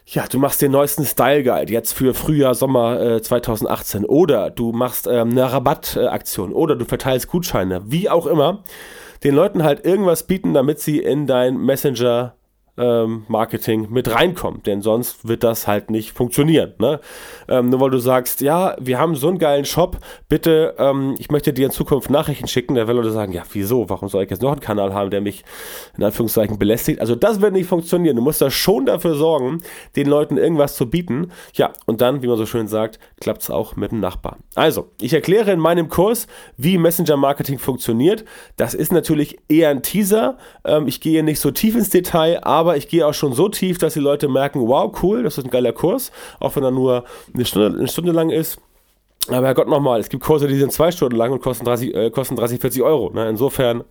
ja, 0.05 0.25
du 0.27 0.39
machst 0.39 0.62
den 0.62 0.71
neuesten 0.71 1.05
Style 1.05 1.43
Guide 1.43 1.71
jetzt 1.71 1.93
für 1.93 2.13
Frühjahr, 2.13 2.53
Sommer 2.53 2.99
äh, 2.99 3.21
2018 3.21 4.03
oder 4.03 4.49
du 4.49 4.73
machst 4.73 5.07
ähm, 5.07 5.31
eine 5.31 5.51
Rabattaktion 5.51 6.51
oder 6.51 6.75
du 6.75 6.86
verteilst 6.86 7.27
Gutscheine, 7.27 7.81
wie 7.86 8.10
auch 8.10 8.25
immer, 8.25 8.63
den 9.23 9.36
Leuten 9.36 9.63
halt 9.63 9.86
irgendwas 9.86 10.23
bieten, 10.23 10.53
damit 10.53 10.79
sie 10.79 10.99
in 10.99 11.27
dein 11.27 11.57
Messenger 11.57 12.36
ähm, 12.77 13.25
Marketing 13.27 13.88
mit 13.91 14.13
reinkommt, 14.13 14.65
denn 14.65 14.81
sonst 14.81 15.27
wird 15.27 15.43
das 15.43 15.67
halt 15.67 15.91
nicht 15.91 16.12
funktionieren. 16.12 16.73
Ne? 16.79 16.99
Ähm, 17.47 17.69
nur 17.69 17.81
weil 17.81 17.89
du 17.89 17.99
sagst, 17.99 18.41
ja, 18.41 18.75
wir 18.79 18.97
haben 18.97 19.15
so 19.15 19.27
einen 19.27 19.39
geilen 19.39 19.65
Shop, 19.65 19.97
bitte, 20.29 20.75
ähm, 20.77 21.15
ich 21.19 21.29
möchte 21.29 21.53
dir 21.53 21.65
in 21.65 21.71
Zukunft 21.71 22.10
Nachrichten 22.10 22.47
schicken, 22.47 22.75
da 22.75 22.88
werden 22.88 22.97
Leute 22.97 23.12
sagen, 23.12 23.34
ja, 23.34 23.43
wieso, 23.51 23.89
warum 23.89 24.07
soll 24.07 24.23
ich 24.23 24.29
jetzt 24.29 24.41
noch 24.41 24.51
einen 24.51 24.62
Kanal 24.62 24.93
haben, 24.93 25.10
der 25.10 25.21
mich 25.21 25.43
in 25.97 26.03
Anführungszeichen 26.03 26.57
belästigt? 26.57 27.01
Also 27.01 27.15
das 27.15 27.41
wird 27.41 27.53
nicht 27.53 27.67
funktionieren. 27.67 28.15
Du 28.15 28.21
musst 28.21 28.41
da 28.41 28.49
schon 28.49 28.86
dafür 28.86 29.15
sorgen, 29.15 29.62
den 29.95 30.07
Leuten 30.07 30.38
irgendwas 30.38 30.75
zu 30.75 30.89
bieten. 30.89 31.31
Ja, 31.53 31.73
und 31.86 32.01
dann, 32.01 32.21
wie 32.21 32.27
man 32.27 32.38
so 32.38 32.45
schön 32.45 32.67
sagt, 32.67 32.99
klappt 33.19 33.43
es 33.43 33.49
auch 33.49 33.75
mit 33.75 33.91
dem 33.91 33.99
Nachbar. 33.99 34.38
Also, 34.55 34.89
ich 35.01 35.13
erkläre 35.13 35.51
in 35.51 35.60
meinem 35.60 35.89
Kurs, 35.89 36.27
wie 36.57 36.77
Messenger 36.77 37.17
Marketing 37.17 37.60
funktioniert. 37.60 38.23
Das 38.55 38.73
ist 38.73 38.91
natürlich 38.91 39.39
eher 39.49 39.69
ein 39.69 39.84
Teaser. 39.84 40.38
Ähm, 40.63 40.88
ich 40.88 41.01
gehe 41.01 41.23
nicht 41.23 41.39
so 41.39 41.51
tief 41.51 41.75
ins 41.75 41.89
Detail, 41.89 42.43
aber 42.43 42.61
aber 42.62 42.78
ich 42.78 42.88
gehe 42.88 43.08
auch 43.08 43.13
schon 43.13 43.34
so 43.34 43.50
tief, 43.50 43.80
dass 43.80 43.95
die 43.95 44.00
Leute 44.00 44.28
merken, 44.28 44.67
wow, 44.67 44.95
cool, 45.02 45.24
das 45.24 45.39
ist 45.39 45.45
ein 45.45 45.50
geiler 45.50 45.74
Kurs, 45.74 46.12
auch 46.39 46.56
wenn 46.56 46.63
er 46.63 46.69
nur 46.69 47.06
eine 47.34 47.43
Stunde, 47.43 47.78
eine 47.80 47.88
Stunde 47.88 48.12
lang 48.12 48.30
ist. 48.30 48.62
Aber 49.30 49.47
Herrgott 49.47 49.67
nochmal, 49.67 50.00
es 50.00 50.10
gibt 50.10 50.24
Kurse, 50.24 50.47
die 50.47 50.58
sind 50.58 50.71
zwei 50.71 50.91
Stunden 50.91 51.15
lang 51.15 51.32
und 51.32 51.41
kosten 51.41 51.65
30, 51.65 51.95
äh, 51.95 52.12
kosten 52.12 52.36
30 52.36 52.62
40 52.62 52.84
Euro. 52.84 53.12
Ne? 53.12 53.28
Insofern, 53.30 53.84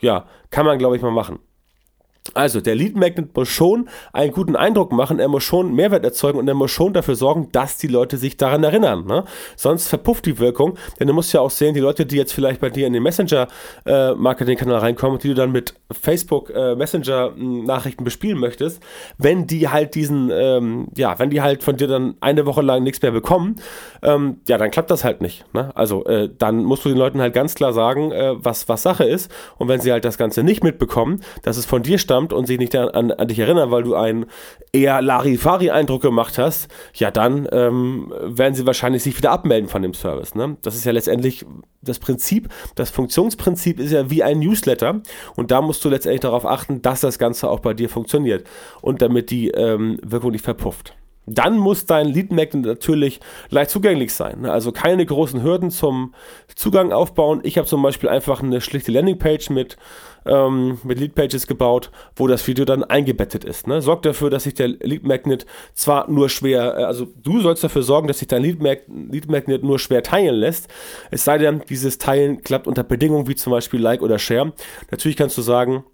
ja, 0.00 0.26
kann 0.50 0.64
man, 0.64 0.78
glaube 0.78 0.96
ich, 0.96 1.02
mal 1.02 1.10
machen. 1.10 1.38
Also, 2.34 2.60
der 2.60 2.74
Lead 2.74 2.96
Magnet 2.96 3.34
muss 3.34 3.48
schon 3.48 3.88
einen 4.12 4.32
guten 4.32 4.56
Eindruck 4.56 4.92
machen, 4.92 5.18
er 5.18 5.28
muss 5.28 5.44
schon 5.44 5.74
Mehrwert 5.74 6.04
erzeugen 6.04 6.38
und 6.38 6.48
er 6.48 6.54
muss 6.54 6.70
schon 6.70 6.92
dafür 6.92 7.14
sorgen, 7.14 7.48
dass 7.52 7.78
die 7.78 7.86
Leute 7.86 8.16
sich 8.16 8.36
daran 8.36 8.64
erinnern. 8.64 9.06
Ne? 9.06 9.24
Sonst 9.56 9.88
verpufft 9.88 10.26
die 10.26 10.38
Wirkung, 10.38 10.76
denn 10.98 11.06
du 11.06 11.14
musst 11.14 11.32
ja 11.32 11.40
auch 11.40 11.50
sehen, 11.50 11.74
die 11.74 11.80
Leute, 11.80 12.06
die 12.06 12.16
jetzt 12.16 12.32
vielleicht 12.32 12.60
bei 12.60 12.70
dir 12.70 12.86
in 12.86 12.92
den 12.92 13.02
Messenger-Marketing-Kanal 13.02 14.76
äh, 14.76 14.80
reinkommen, 14.80 15.18
die 15.18 15.28
du 15.28 15.34
dann 15.34 15.52
mit 15.52 15.74
Facebook 15.92 16.50
äh, 16.50 16.74
Messenger-Nachrichten 16.74 18.04
bespielen 18.04 18.38
möchtest, 18.38 18.82
wenn 19.18 19.46
die 19.46 19.68
halt 19.68 19.94
diesen, 19.94 20.30
ähm, 20.32 20.88
ja, 20.96 21.18
wenn 21.18 21.30
die 21.30 21.42
halt 21.42 21.62
von 21.62 21.76
dir 21.76 21.88
dann 21.88 22.14
eine 22.20 22.46
Woche 22.46 22.62
lang 22.62 22.82
nichts 22.82 23.00
mehr 23.02 23.12
bekommen, 23.12 23.56
ähm, 24.02 24.38
ja, 24.48 24.58
dann 24.58 24.70
klappt 24.70 24.90
das 24.90 25.04
halt 25.04 25.20
nicht. 25.20 25.44
Ne? 25.54 25.70
Also, 25.74 26.04
äh, 26.06 26.28
dann 26.36 26.64
musst 26.64 26.84
du 26.84 26.88
den 26.88 26.98
Leuten 26.98 27.20
halt 27.20 27.34
ganz 27.34 27.54
klar 27.54 27.72
sagen, 27.72 28.12
äh, 28.12 28.34
was, 28.36 28.68
was 28.68 28.82
Sache 28.82 29.04
ist. 29.04 29.30
Und 29.58 29.68
wenn 29.68 29.80
sie 29.80 29.92
halt 29.92 30.04
das 30.04 30.18
Ganze 30.18 30.42
nicht 30.42 30.64
mitbekommen, 30.64 31.20
dass 31.42 31.56
es 31.56 31.66
von 31.66 31.82
dir 31.82 31.98
stammt, 31.98 32.23
stammt 32.24 32.32
und 32.32 32.46
sich 32.46 32.58
nicht 32.58 32.74
an, 32.76 33.10
an 33.10 33.28
dich 33.28 33.38
erinnern, 33.38 33.70
weil 33.70 33.82
du 33.82 33.94
einen 33.94 34.26
eher 34.72 35.02
Larifari-Eindruck 35.02 36.02
gemacht 36.02 36.38
hast, 36.38 36.68
ja, 36.94 37.10
dann 37.10 37.48
ähm, 37.52 38.12
werden 38.22 38.54
sie 38.54 38.66
wahrscheinlich 38.66 39.02
sich 39.02 39.16
wieder 39.16 39.30
abmelden 39.30 39.68
von 39.68 39.82
dem 39.82 39.94
Service. 39.94 40.34
Ne? 40.34 40.56
Das 40.62 40.74
ist 40.74 40.84
ja 40.84 40.92
letztendlich 40.92 41.44
das 41.82 41.98
Prinzip, 41.98 42.48
das 42.74 42.90
Funktionsprinzip 42.90 43.78
ist 43.78 43.92
ja 43.92 44.10
wie 44.10 44.22
ein 44.22 44.38
Newsletter 44.38 45.02
und 45.36 45.50
da 45.50 45.60
musst 45.60 45.84
du 45.84 45.90
letztendlich 45.90 46.22
darauf 46.22 46.46
achten, 46.46 46.80
dass 46.82 47.00
das 47.00 47.18
Ganze 47.18 47.50
auch 47.50 47.60
bei 47.60 47.74
dir 47.74 47.88
funktioniert 47.88 48.46
und 48.80 49.02
damit 49.02 49.30
die 49.30 49.50
ähm, 49.50 49.98
Wirkung 50.02 50.32
nicht 50.32 50.44
verpufft. 50.44 50.94
Dann 51.26 51.56
muss 51.56 51.86
dein 51.86 52.08
Lead 52.08 52.32
Magnet 52.32 52.66
natürlich 52.66 53.20
leicht 53.48 53.70
zugänglich 53.70 54.12
sein. 54.12 54.42
Ne? 54.42 54.52
Also 54.52 54.72
keine 54.72 55.06
großen 55.06 55.42
Hürden 55.42 55.70
zum 55.70 56.14
Zugang 56.54 56.92
aufbauen. 56.92 57.40
Ich 57.44 57.56
habe 57.56 57.66
zum 57.66 57.82
Beispiel 57.82 58.10
einfach 58.10 58.42
eine 58.42 58.60
schlichte 58.60 58.92
Landingpage 58.92 59.48
mit, 59.48 59.78
ähm, 60.26 60.78
mit 60.84 60.98
Lead 60.98 61.14
Pages 61.14 61.46
gebaut, 61.46 61.90
wo 62.16 62.26
das 62.26 62.46
Video 62.46 62.64
dann 62.64 62.84
eingebettet 62.84 63.44
ist. 63.44 63.66
Ne? 63.66 63.82
Sorgt 63.82 64.06
dafür, 64.06 64.30
dass 64.30 64.44
sich 64.44 64.54
der 64.54 64.68
Lead 64.68 65.04
Magnet 65.04 65.46
zwar 65.74 66.10
nur 66.10 66.28
schwer, 66.28 66.76
äh, 66.78 66.84
also 66.84 67.06
du 67.22 67.40
sollst 67.40 67.64
dafür 67.64 67.82
sorgen, 67.82 68.08
dass 68.08 68.18
sich 68.18 68.28
dein 68.28 68.42
Lead, 68.42 68.62
Mag 68.62 68.82
Lead 68.88 69.30
Magnet 69.30 69.62
nur 69.62 69.78
schwer 69.78 70.02
teilen 70.02 70.36
lässt. 70.36 70.68
Es 71.10 71.24
sei 71.24 71.38
denn, 71.38 71.62
dieses 71.68 71.98
Teilen 71.98 72.42
klappt 72.42 72.66
unter 72.66 72.84
Bedingungen 72.84 73.28
wie 73.28 73.34
zum 73.34 73.50
Beispiel 73.50 73.80
Like 73.80 74.02
oder 74.02 74.18
Share. 74.18 74.52
Natürlich 74.90 75.16
kannst 75.16 75.36
du 75.38 75.42
sagen, 75.42 75.84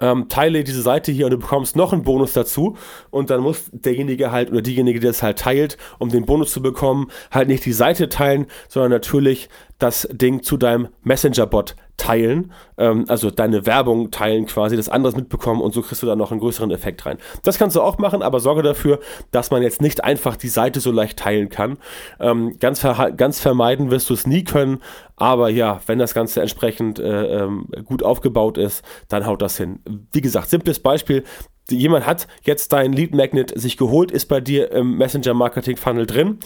ähm, 0.00 0.28
teile 0.28 0.64
diese 0.64 0.82
Seite 0.82 1.12
hier 1.12 1.26
und 1.26 1.32
du 1.32 1.38
bekommst 1.38 1.76
noch 1.76 1.92
einen 1.92 2.02
Bonus 2.02 2.32
dazu 2.32 2.76
und 3.10 3.30
dann 3.30 3.40
muss 3.40 3.70
derjenige 3.72 4.32
halt 4.32 4.50
oder 4.50 4.60
diejenige, 4.60 4.98
die 4.98 5.06
das 5.06 5.22
halt 5.22 5.38
teilt, 5.38 5.78
um 5.98 6.08
den 6.08 6.26
Bonus 6.26 6.52
zu 6.52 6.60
bekommen, 6.60 7.08
halt 7.30 7.48
nicht 7.48 7.64
die 7.64 7.72
Seite 7.72 8.08
teilen, 8.08 8.46
sondern 8.68 8.90
natürlich 8.90 9.48
das 9.78 10.08
Ding 10.10 10.42
zu 10.42 10.56
deinem 10.56 10.88
Messenger-Bot 11.02 11.76
teilen, 11.96 12.52
ähm, 12.78 13.04
also 13.08 13.30
deine 13.30 13.66
Werbung 13.66 14.10
teilen 14.10 14.46
quasi, 14.46 14.76
das 14.76 14.88
anderes 14.88 15.16
mitbekommen 15.16 15.60
und 15.60 15.74
so 15.74 15.82
kriegst 15.82 16.02
du 16.02 16.06
dann 16.06 16.18
noch 16.18 16.30
einen 16.30 16.40
größeren 16.40 16.70
Effekt 16.70 17.06
rein. 17.06 17.18
Das 17.42 17.58
kannst 17.58 17.76
du 17.76 17.82
auch 17.82 17.98
machen, 17.98 18.22
aber 18.22 18.40
sorge 18.40 18.62
dafür, 18.62 19.00
dass 19.30 19.50
man 19.50 19.62
jetzt 19.62 19.80
nicht 19.80 20.04
einfach 20.04 20.36
die 20.36 20.48
Seite 20.48 20.80
so 20.80 20.90
leicht 20.90 21.18
teilen 21.18 21.48
kann. 21.48 21.78
Ähm, 22.20 22.58
ganz, 22.60 22.80
ver 22.80 23.12
ganz 23.12 23.40
vermeiden 23.40 23.90
wirst 23.90 24.10
du 24.10 24.14
es 24.14 24.26
nie 24.26 24.44
können, 24.44 24.80
aber 25.16 25.48
ja, 25.48 25.80
wenn 25.86 25.98
das 25.98 26.14
Ganze 26.14 26.40
entsprechend 26.40 26.98
äh, 26.98 27.42
ähm, 27.42 27.68
gut 27.84 28.02
aufgebaut 28.02 28.58
ist, 28.58 28.84
dann 29.08 29.26
haut 29.26 29.42
das 29.42 29.56
hin. 29.56 29.80
Wie 30.12 30.20
gesagt, 30.20 30.50
simples 30.50 30.78
Beispiel, 30.78 31.24
jemand 31.70 32.06
hat 32.06 32.26
jetzt 32.42 32.72
dein 32.72 32.92
Lead 32.92 33.14
Magnet 33.14 33.58
sich 33.58 33.76
geholt, 33.76 34.10
ist 34.10 34.26
bei 34.26 34.40
dir 34.40 34.70
im 34.72 34.96
Messenger 34.96 35.34
Marketing 35.34 35.76
Funnel 35.76 36.06
drin, 36.06 36.38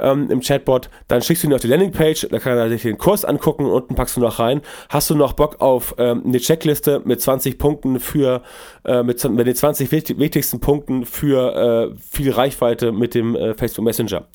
ähm, 0.00 0.30
im 0.30 0.40
Chatbot, 0.40 0.90
dann 1.08 1.22
schickst 1.22 1.42
du 1.42 1.48
ihn 1.48 1.54
auf 1.54 1.60
die 1.60 1.68
Landingpage, 1.68 2.28
da 2.30 2.38
kann 2.38 2.56
er 2.56 2.68
sich 2.68 2.82
den 2.82 2.98
Kurs 2.98 3.24
angucken, 3.24 3.66
unten 3.66 3.94
packst 3.94 4.16
du 4.16 4.20
noch 4.20 4.38
rein. 4.38 4.62
Hast 4.88 5.10
du 5.10 5.14
noch 5.14 5.32
Bock 5.32 5.60
auf 5.60 5.94
ähm, 5.98 6.22
eine 6.26 6.38
Checkliste 6.38 7.02
mit 7.04 7.20
20 7.20 7.58
Punkten 7.58 8.00
für, 8.00 8.42
äh, 8.84 9.02
mit, 9.02 9.22
mit 9.30 9.46
den 9.46 9.54
20 9.54 9.90
wichtigsten 9.92 10.60
Punkten 10.60 11.06
für 11.06 11.92
äh, 11.92 11.96
viel 12.10 12.30
Reichweite 12.32 12.92
mit 12.92 13.14
dem 13.14 13.36
äh, 13.36 13.54
Facebook 13.54 13.84
Messenger? 13.84 14.26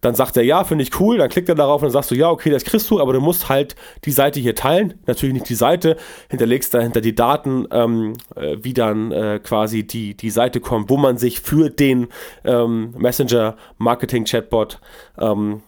Dann 0.00 0.14
sagt 0.14 0.36
er, 0.36 0.44
ja, 0.44 0.64
finde 0.64 0.82
ich 0.82 1.00
cool, 1.00 1.18
dann 1.18 1.28
klickt 1.28 1.48
er 1.48 1.54
darauf 1.54 1.82
und 1.82 1.86
dann 1.86 1.92
sagst 1.92 2.10
du, 2.10 2.14
ja, 2.14 2.30
okay, 2.30 2.50
das 2.50 2.64
kriegst 2.64 2.88
du, 2.90 3.00
aber 3.00 3.12
du 3.12 3.20
musst 3.20 3.48
halt 3.48 3.74
die 4.04 4.12
Seite 4.12 4.38
hier 4.40 4.54
teilen. 4.54 4.94
Natürlich 5.06 5.34
nicht 5.34 5.48
die 5.48 5.54
Seite, 5.54 5.96
hinterlegst 6.28 6.72
dahinter 6.72 7.00
die 7.00 7.14
Daten, 7.14 7.66
ähm, 7.72 8.12
äh, 8.36 8.56
wie 8.60 8.74
dann 8.74 9.10
äh, 9.10 9.40
quasi 9.42 9.86
die, 9.86 10.16
die 10.16 10.30
Seite 10.30 10.60
kommt, 10.60 10.90
wo 10.90 10.96
man 10.96 11.18
sich 11.18 11.40
für 11.40 11.70
den 11.70 12.08
ähm, 12.44 12.94
Messenger 12.96 13.56
Marketing 13.78 14.24
Chatbot 14.24 14.80
ähm, 15.20 15.62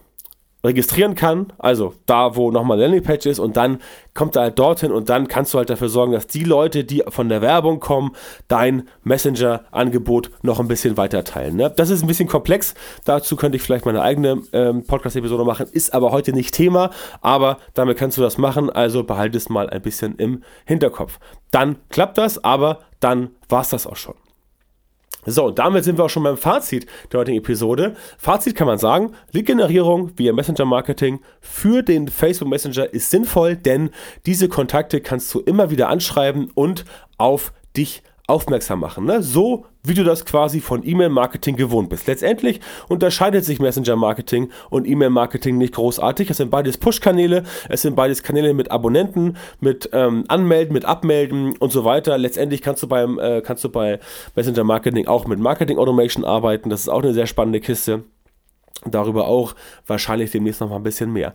registrieren 0.63 1.15
kann, 1.15 1.53
also 1.57 1.95
da, 2.05 2.35
wo 2.35 2.51
nochmal 2.51 2.79
Landingpage 2.79 3.25
ist 3.25 3.39
und 3.39 3.57
dann 3.57 3.79
kommt 4.13 4.35
er 4.35 4.43
halt 4.43 4.59
dorthin 4.59 4.91
und 4.91 5.09
dann 5.09 5.27
kannst 5.27 5.53
du 5.53 5.57
halt 5.57 5.69
dafür 5.69 5.89
sorgen, 5.89 6.11
dass 6.11 6.27
die 6.27 6.43
Leute, 6.43 6.83
die 6.83 7.03
von 7.07 7.29
der 7.29 7.41
Werbung 7.41 7.79
kommen, 7.79 8.11
dein 8.47 8.87
Messenger-Angebot 9.03 10.29
noch 10.43 10.59
ein 10.59 10.67
bisschen 10.67 10.97
weiter 10.97 11.23
teilen. 11.23 11.55
Ne? 11.55 11.73
Das 11.75 11.89
ist 11.89 12.03
ein 12.03 12.07
bisschen 12.07 12.27
komplex, 12.27 12.75
dazu 13.05 13.35
könnte 13.35 13.55
ich 13.55 13.63
vielleicht 13.63 13.85
meine 13.85 14.01
eigene 14.01 14.43
ähm, 14.53 14.85
Podcast-Episode 14.85 15.45
machen, 15.45 15.67
ist 15.71 15.93
aber 15.93 16.11
heute 16.11 16.31
nicht 16.31 16.53
Thema, 16.53 16.91
aber 17.21 17.57
damit 17.73 17.97
kannst 17.97 18.17
du 18.17 18.21
das 18.21 18.37
machen, 18.37 18.69
also 18.69 19.03
behalte 19.03 19.37
es 19.37 19.49
mal 19.49 19.69
ein 19.69 19.81
bisschen 19.81 20.15
im 20.17 20.43
Hinterkopf. 20.65 21.19
Dann 21.49 21.77
klappt 21.89 22.17
das, 22.17 22.43
aber 22.43 22.79
dann 22.99 23.31
war 23.49 23.61
es 23.61 23.69
das 23.69 23.87
auch 23.87 23.95
schon. 23.95 24.15
So, 25.25 25.51
damit 25.51 25.83
sind 25.83 25.97
wir 25.97 26.05
auch 26.05 26.09
schon 26.09 26.23
beim 26.23 26.37
Fazit 26.37 26.87
der 27.11 27.19
heutigen 27.19 27.37
Episode. 27.37 27.95
Fazit 28.17 28.55
kann 28.55 28.67
man 28.67 28.79
sagen, 28.79 29.11
Lead-Generierung 29.31 30.11
via 30.17 30.33
Messenger-Marketing 30.33 31.19
für 31.39 31.83
den 31.83 32.07
Facebook 32.07 32.49
Messenger 32.49 32.91
ist 32.91 33.11
sinnvoll, 33.11 33.55
denn 33.55 33.91
diese 34.25 34.49
Kontakte 34.49 34.99
kannst 34.99 35.33
du 35.33 35.39
immer 35.39 35.69
wieder 35.69 35.89
anschreiben 35.89 36.49
und 36.55 36.85
auf 37.17 37.53
dich 37.77 38.01
aufmerksam 38.27 38.79
machen. 38.79 39.05
Ne? 39.05 39.21
So 39.21 39.65
wie 39.83 39.93
du 39.93 40.03
das 40.03 40.25
quasi 40.25 40.59
von 40.61 40.87
E-Mail-Marketing 40.87 41.55
gewohnt 41.55 41.89
bist. 41.89 42.07
Letztendlich 42.07 42.59
unterscheidet 42.87 43.43
sich 43.45 43.59
Messenger-Marketing 43.59 44.51
und 44.69 44.87
E-Mail-Marketing 44.87 45.57
nicht 45.57 45.73
großartig. 45.73 46.29
Es 46.29 46.37
sind 46.37 46.51
beides 46.51 46.77
Push-Kanäle, 46.77 47.43
es 47.67 47.81
sind 47.81 47.95
beides 47.95 48.23
Kanäle 48.23 48.53
mit 48.53 48.71
Abonnenten, 48.71 49.37
mit 49.59 49.89
ähm, 49.93 50.25
Anmelden, 50.27 50.73
mit 50.73 50.85
Abmelden 50.85 51.57
und 51.57 51.71
so 51.71 51.83
weiter. 51.83 52.17
Letztendlich 52.17 52.61
kannst 52.61 52.83
du 52.83 52.87
beim 52.87 53.19
äh, 53.19 53.41
kannst 53.41 53.63
du 53.63 53.69
bei 53.69 53.99
Messenger-Marketing 54.35 55.07
auch 55.07 55.25
mit 55.25 55.39
Marketing-Automation 55.39 56.25
arbeiten. 56.25 56.69
Das 56.69 56.81
ist 56.81 56.89
auch 56.89 57.01
eine 57.01 57.13
sehr 57.13 57.27
spannende 57.27 57.59
Kiste. 57.59 58.03
Darüber 58.85 59.27
auch 59.27 59.55
wahrscheinlich 59.85 60.31
demnächst 60.31 60.61
noch 60.61 60.69
mal 60.69 60.77
ein 60.77 60.83
bisschen 60.83 61.11
mehr. 61.11 61.33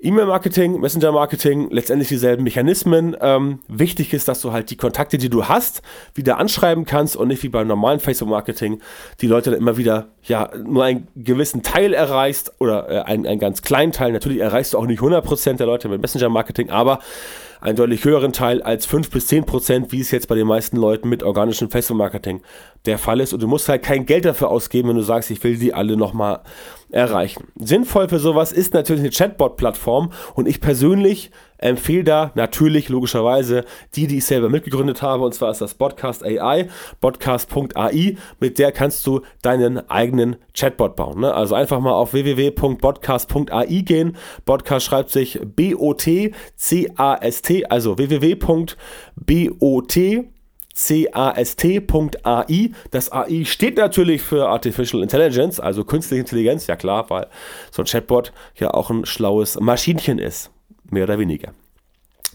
E-Mail-Marketing, 0.00 0.78
Messenger-Marketing, 0.80 1.70
letztendlich 1.70 2.08
dieselben 2.08 2.44
Mechanismen. 2.44 3.16
Ähm, 3.20 3.58
wichtig 3.66 4.14
ist, 4.14 4.28
dass 4.28 4.40
du 4.40 4.52
halt 4.52 4.70
die 4.70 4.76
Kontakte, 4.76 5.18
die 5.18 5.28
du 5.28 5.46
hast, 5.46 5.82
wieder 6.14 6.38
anschreiben 6.38 6.84
kannst 6.84 7.16
und 7.16 7.28
nicht 7.28 7.42
wie 7.42 7.48
beim 7.48 7.66
normalen 7.66 7.98
Facebook-Marketing 7.98 8.80
die 9.20 9.26
Leute 9.26 9.50
dann 9.50 9.58
immer 9.58 9.76
wieder, 9.76 10.08
ja, 10.22 10.50
nur 10.56 10.84
einen 10.84 11.08
gewissen 11.16 11.64
Teil 11.64 11.94
erreichst 11.94 12.52
oder 12.60 12.88
äh, 12.88 13.00
einen, 13.02 13.26
einen 13.26 13.40
ganz 13.40 13.62
kleinen 13.62 13.90
Teil. 13.90 14.12
Natürlich 14.12 14.38
erreichst 14.38 14.74
du 14.74 14.78
auch 14.78 14.86
nicht 14.86 15.00
100% 15.00 15.56
der 15.56 15.66
Leute 15.66 15.88
mit 15.88 16.00
Messenger-Marketing, 16.00 16.70
aber 16.70 17.00
einen 17.60 17.76
deutlich 17.76 18.04
höheren 18.04 18.32
Teil 18.32 18.62
als 18.62 18.86
5 18.86 19.10
bis 19.10 19.26
10 19.26 19.46
Prozent, 19.46 19.90
wie 19.90 20.00
es 20.00 20.12
jetzt 20.12 20.28
bei 20.28 20.36
den 20.36 20.46
meisten 20.46 20.76
Leuten 20.76 21.08
mit 21.08 21.24
organischem 21.24 21.70
Facebook-Marketing 21.70 22.40
der 22.86 22.98
Fall 22.98 23.18
ist. 23.18 23.32
Und 23.32 23.42
du 23.42 23.48
musst 23.48 23.68
halt 23.68 23.82
kein 23.82 24.06
Geld 24.06 24.24
dafür 24.24 24.48
ausgeben, 24.48 24.90
wenn 24.90 24.96
du 24.96 25.02
sagst, 25.02 25.30
ich 25.32 25.42
will 25.42 25.56
die 25.56 25.74
alle 25.74 25.96
nochmal 25.96 26.42
erreichen. 26.90 27.48
Sinnvoll 27.56 28.08
für 28.08 28.18
sowas 28.18 28.52
ist 28.52 28.74
natürlich 28.74 29.02
eine 29.02 29.10
Chatbot-Plattform 29.10 30.10
und 30.34 30.48
ich 30.48 30.60
persönlich 30.60 31.30
empfehle 31.58 32.04
da 32.04 32.30
natürlich 32.34 32.88
logischerweise 32.88 33.64
die, 33.94 34.06
die 34.06 34.18
ich 34.18 34.24
selber 34.24 34.48
mitgegründet 34.48 35.02
habe 35.02 35.24
und 35.24 35.34
zwar 35.34 35.50
ist 35.50 35.60
das 35.60 35.74
Podcast 35.74 36.24
AI, 36.24 36.68
podcast.ai, 37.00 38.16
mit 38.40 38.58
der 38.58 38.72
kannst 38.72 39.06
du 39.06 39.22
deinen 39.42 39.90
eigenen 39.90 40.36
Chatbot 40.54 40.96
bauen. 40.96 41.20
Ne? 41.20 41.34
Also 41.34 41.54
einfach 41.54 41.80
mal 41.80 41.92
auf 41.92 42.12
www.podcast.ai 42.12 43.82
gehen. 43.82 44.16
Podcast 44.44 44.86
schreibt 44.86 45.10
sich 45.10 45.40
B-O-T-C-A-S-T, 45.44 46.36
also 47.66 47.98
www.bot 47.98 48.76
cast.ai. 50.78 52.70
Das 52.90 53.12
AI 53.12 53.44
steht 53.44 53.76
natürlich 53.76 54.22
für 54.22 54.48
Artificial 54.48 55.02
Intelligence, 55.02 55.60
also 55.60 55.84
künstliche 55.84 56.20
Intelligenz, 56.20 56.66
ja 56.66 56.76
klar, 56.76 57.08
weil 57.10 57.26
so 57.70 57.82
ein 57.82 57.86
Chatbot 57.86 58.32
ja 58.56 58.72
auch 58.72 58.90
ein 58.90 59.04
schlaues 59.04 59.58
Maschinchen 59.60 60.18
ist, 60.18 60.50
mehr 60.90 61.04
oder 61.04 61.18
weniger. 61.18 61.52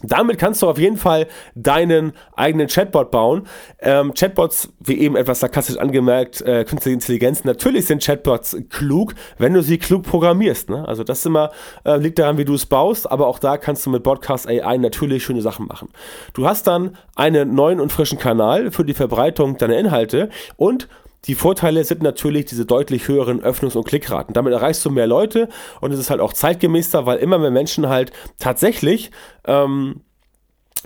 Damit 0.08 0.38
kannst 0.38 0.62
du 0.62 0.68
auf 0.68 0.78
jeden 0.78 0.96
Fall 0.96 1.26
deinen 1.54 2.12
eigenen 2.36 2.68
Chatbot 2.68 3.10
bauen. 3.10 3.46
Ähm, 3.80 4.14
Chatbots, 4.14 4.72
wie 4.80 4.98
eben 4.98 5.16
etwas 5.16 5.40
sarkastisch 5.40 5.78
angemerkt, 5.78 6.40
äh, 6.42 6.64
künstliche 6.64 6.94
Intelligenz. 6.94 7.44
Natürlich 7.44 7.86
sind 7.86 8.02
Chatbots 8.02 8.56
klug, 8.70 9.14
wenn 9.38 9.54
du 9.54 9.62
sie 9.62 9.78
klug 9.78 10.02
programmierst. 10.02 10.70
Ne? 10.70 10.86
Also 10.86 11.04
das 11.04 11.24
immer 11.24 11.50
äh, 11.84 11.96
liegt 11.96 12.18
daran, 12.18 12.38
wie 12.38 12.44
du 12.44 12.54
es 12.54 12.66
baust, 12.66 13.10
aber 13.10 13.26
auch 13.26 13.38
da 13.38 13.56
kannst 13.56 13.86
du 13.86 13.90
mit 13.90 14.02
Podcast 14.02 14.48
AI 14.48 14.76
natürlich 14.78 15.24
schöne 15.24 15.42
Sachen 15.42 15.66
machen. 15.66 15.88
Du 16.32 16.46
hast 16.46 16.66
dann 16.66 16.96
einen 17.16 17.54
neuen 17.54 17.80
und 17.80 17.92
frischen 17.92 18.18
Kanal 18.18 18.70
für 18.70 18.84
die 18.84 18.94
Verbreitung 18.94 19.58
deiner 19.58 19.76
Inhalte 19.76 20.28
und 20.56 20.88
die 21.26 21.34
Vorteile 21.34 21.84
sind 21.84 22.02
natürlich 22.02 22.44
diese 22.46 22.66
deutlich 22.66 23.08
höheren 23.08 23.42
Öffnungs- 23.42 23.76
und 23.76 23.86
Klickraten. 23.86 24.34
Damit 24.34 24.52
erreichst 24.52 24.84
du 24.84 24.90
mehr 24.90 25.06
Leute 25.06 25.48
und 25.80 25.92
es 25.92 25.98
ist 25.98 26.10
halt 26.10 26.20
auch 26.20 26.32
zeitgemäßer, 26.32 27.06
weil 27.06 27.18
immer 27.18 27.38
mehr 27.38 27.50
Menschen 27.50 27.88
halt 27.88 28.12
tatsächlich 28.38 29.10
ähm, 29.46 30.02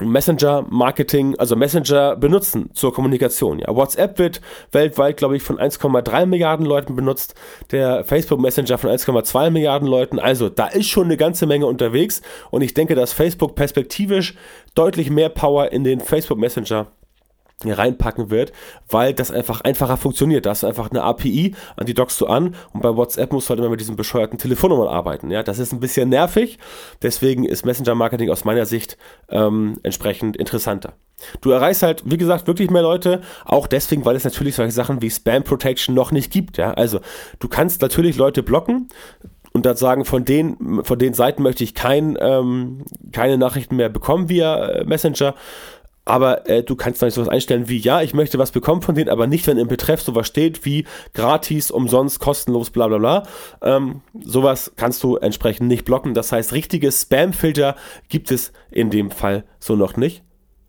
Messenger-Marketing, 0.01 1.37
also 1.39 1.57
Messenger 1.57 2.17
benutzen 2.17 2.71
zur 2.73 2.93
Kommunikation. 2.93 3.59
Ja, 3.59 3.75
WhatsApp 3.75 4.19
wird 4.19 4.41
weltweit, 4.73 5.17
glaube 5.17 5.37
ich, 5.37 5.43
von 5.43 5.59
1,3 5.59 6.27
Milliarden 6.27 6.67
Leuten 6.67 6.95
benutzt, 6.95 7.35
der 7.71 8.05
Facebook 8.05 8.41
Messenger 8.41 8.79
von 8.79 8.91
1,2 8.91 9.51
Milliarden 9.51 9.89
Leuten. 9.89 10.19
Also 10.19 10.49
da 10.49 10.67
ist 10.69 10.89
schon 10.89 11.07
eine 11.07 11.17
ganze 11.17 11.47
Menge 11.47 11.67
unterwegs 11.67 12.23
und 12.51 12.63
ich 12.63 12.75
denke, 12.75 12.95
dass 12.95 13.13
Facebook 13.13 13.55
perspektivisch 13.55 14.37
deutlich 14.75 15.11
mehr 15.11 15.29
Power 15.29 15.73
in 15.73 15.85
den 15.85 16.01
Facebook 16.01 16.39
Messenger 16.39 16.87
reinpacken 17.65 18.31
wird, 18.31 18.53
weil 18.89 19.13
das 19.13 19.33
einfach 19.33 19.63
einfacher 19.63 19.97
funktioniert. 19.97 20.47
Da 20.47 20.51
hast 20.51 20.63
du 20.63 20.69
einfach 20.69 20.91
eine 20.91 21.03
API, 21.03 21.55
an 21.77 21.87
die 21.87 21.95
dockst 21.95 22.21
du 22.21 22.27
an 22.27 22.55
und 22.73 22.83
bei 22.83 22.95
WhatsApp 22.95 23.33
musst 23.33 23.49
du 23.49 23.51
halt 23.51 23.59
immer 23.61 23.71
mit 23.71 23.81
diesen 23.81 23.97
bescheuerten 23.97 24.39
Telefonnummern 24.39 24.87
arbeiten. 24.87 25.31
Ja, 25.31 25.43
das 25.43 25.59
ist 25.59 25.73
ein 25.73 25.81
bisschen 25.81 26.09
nervig, 26.09 26.59
deswegen 27.03 27.45
ist 27.45 27.67
Messenger-Marketing 27.67 28.31
aus 28.31 28.45
meiner 28.45 28.65
Sicht 28.65 28.97
ähm, 29.29 29.79
entsprechend 29.83 30.37
interessanter. 30.37 30.93
Du 31.41 31.51
erreichst 31.51 31.83
halt, 31.83 32.03
wie 32.05 32.17
gesagt, 32.17 32.47
wirklich 32.47 32.71
mehr 32.71 32.83
Leute, 32.83 33.23
auch 33.45 33.67
deswegen, 33.67 34.05
weil 34.05 34.15
es 34.15 34.23
natürlich 34.23 34.55
solche 34.55 34.71
Sachen 34.71 35.03
wie 35.03 35.11
Spam 35.11 35.43
Protection 35.43 35.93
noch 35.97 36.13
nicht 36.13 36.31
gibt. 36.31 36.59
Ja, 36.59 36.75
also 36.75 37.01
du 37.41 37.49
kannst 37.49 37.83
natürlich 37.83 38.17
Leute 38.17 38.45
blocken, 38.45 38.89
und 39.53 39.67
dann 39.67 39.77
sagen, 39.77 40.05
von 40.05 40.25
den, 40.25 40.85
von 40.85 40.99
den 40.99 41.15
Seiten 41.15 41.43
möchte 41.43 41.65
ich 41.65 41.75
kein, 41.75 42.17
ähm, 42.21 42.85
keine 43.13 43.39
Nachrichten 43.39 43.77
mehr 43.77 43.89
bekommen 43.89 44.29
via 44.29 44.69
äh, 44.69 44.85
Messenger 44.85 45.35
aber 46.09 46.49
äh, 46.49 46.63
du 46.63 46.75
kannst 46.75 47.03
dann 47.03 47.11
sowas 47.11 47.29
einstellen 47.29 47.69
wie, 47.69 47.79
ja, 47.79 48.01
ich 48.01 48.15
möchte 48.15 48.39
was 48.39 48.51
bekommen 48.51 48.83
von 48.83 48.95
denen, 48.95 49.11
aber 49.11 49.27
nicht, 49.27 49.47
wenn 49.47 49.59
im 49.59 49.69
Betreff 49.69 50.01
sowas 50.01 50.27
steht 50.27 50.65
wie 50.65 50.87
gratis, 51.13 51.71
umsonst, 51.71 52.19
kostenlos, 52.19 52.71
bla 52.71 52.89
bla 52.89 52.99
bla. 52.99 53.23
Ähm, 53.63 54.01
sowas 54.23 54.73
kannst 54.77 55.03
du 55.03 55.17
entsprechend 55.17 55.69
nicht 55.69 55.85
blocken. 55.85 56.15
Das 56.15 56.33
heißt, 56.33 56.53
richtige 56.53 56.91
Spam-Filter 56.91 57.77
gibt 58.09 58.31
es 58.31 58.53
in 58.71 58.91
dem 58.91 59.11
Fall 59.11 59.45
so 59.59 59.77
noch 59.77 59.97
nicht. 59.97 60.23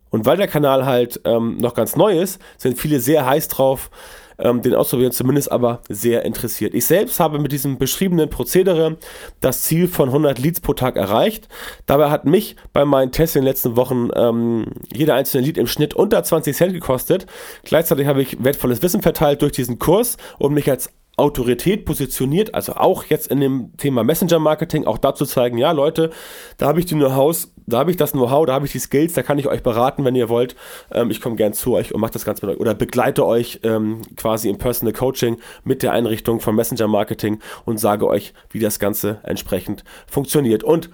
Und 0.09 0.25
weil 0.25 0.37
der 0.37 0.47
Kanal 0.47 0.85
halt 0.85 1.21
ähm, 1.23 1.57
noch 1.57 1.73
ganz 1.73 1.95
neu 1.95 2.19
ist, 2.19 2.41
sind 2.57 2.77
viele 2.77 2.99
sehr 2.99 3.25
heiß 3.25 3.47
drauf, 3.47 3.91
ähm, 4.39 4.61
den 4.61 4.73
ausprobieren, 4.73 5.11
zumindest 5.11 5.51
aber 5.51 5.81
sehr 5.89 6.25
interessiert. 6.25 6.73
Ich 6.73 6.85
selbst 6.85 7.19
habe 7.19 7.39
mit 7.39 7.51
diesem 7.51 7.77
beschriebenen 7.77 8.29
Prozedere 8.29 8.97
das 9.41 9.63
Ziel 9.63 9.87
von 9.87 10.09
100 10.09 10.39
Leads 10.39 10.61
pro 10.61 10.73
Tag 10.73 10.95
erreicht. 10.95 11.47
Dabei 11.85 12.09
hat 12.09 12.25
mich 12.25 12.55
bei 12.73 12.85
meinen 12.85 13.11
Tests 13.11 13.35
in 13.35 13.41
den 13.41 13.47
letzten 13.47 13.75
Wochen 13.75 14.09
ähm, 14.15 14.65
jeder 14.93 15.15
einzelne 15.15 15.45
Lead 15.45 15.57
im 15.57 15.67
Schnitt 15.67 15.93
unter 15.93 16.23
20 16.23 16.55
Cent 16.55 16.73
gekostet. 16.73 17.25
Gleichzeitig 17.63 18.07
habe 18.07 18.21
ich 18.21 18.43
wertvolles 18.43 18.81
Wissen 18.81 19.01
verteilt 19.01 19.41
durch 19.41 19.51
diesen 19.51 19.79
Kurs 19.79 20.17
und 20.37 20.53
mich 20.53 20.69
als 20.69 20.89
Autorität 21.19 21.85
positioniert, 21.85 22.55
also 22.55 22.73
auch 22.73 23.03
jetzt 23.03 23.27
in 23.27 23.41
dem 23.41 23.75
Thema 23.77 24.03
Messenger-Marketing, 24.03 24.85
auch 24.85 24.97
dazu 24.97 25.25
zeigen, 25.25 25.57
ja 25.57 25.71
Leute, 25.71 26.09
da 26.57 26.67
habe 26.67 26.79
ich 26.79 26.85
die 26.85 26.95
Know-hows, 26.95 27.53
da 27.67 27.79
habe 27.79 27.91
ich 27.91 27.97
das 27.97 28.13
Know-how, 28.13 28.45
da 28.45 28.53
habe 28.53 28.65
ich 28.65 28.71
die 28.71 28.79
Skills, 28.79 29.13
da 29.13 29.21
kann 29.21 29.37
ich 29.37 29.47
euch 29.47 29.61
beraten, 29.61 30.05
wenn 30.05 30.15
ihr 30.15 30.29
wollt. 30.29 30.55
Ähm, 30.91 31.11
ich 31.11 31.21
komme 31.21 31.35
gern 31.35 31.53
zu 31.53 31.73
euch 31.73 31.93
und 31.93 31.99
mache 31.99 32.13
das 32.13 32.25
Ganze 32.25 32.45
mit 32.45 32.55
euch 32.55 32.61
oder 32.61 32.73
begleite 32.73 33.25
euch 33.25 33.59
ähm, 33.63 34.01
quasi 34.15 34.49
im 34.49 34.57
Personal 34.57 34.93
Coaching 34.93 35.37
mit 35.63 35.83
der 35.83 35.91
Einrichtung 35.91 36.39
von 36.39 36.55
Messenger-Marketing 36.55 37.39
und 37.65 37.79
sage 37.79 38.07
euch, 38.07 38.33
wie 38.49 38.59
das 38.59 38.79
Ganze 38.79 39.19
entsprechend 39.23 39.83
funktioniert. 40.07 40.63
Und 40.63 40.89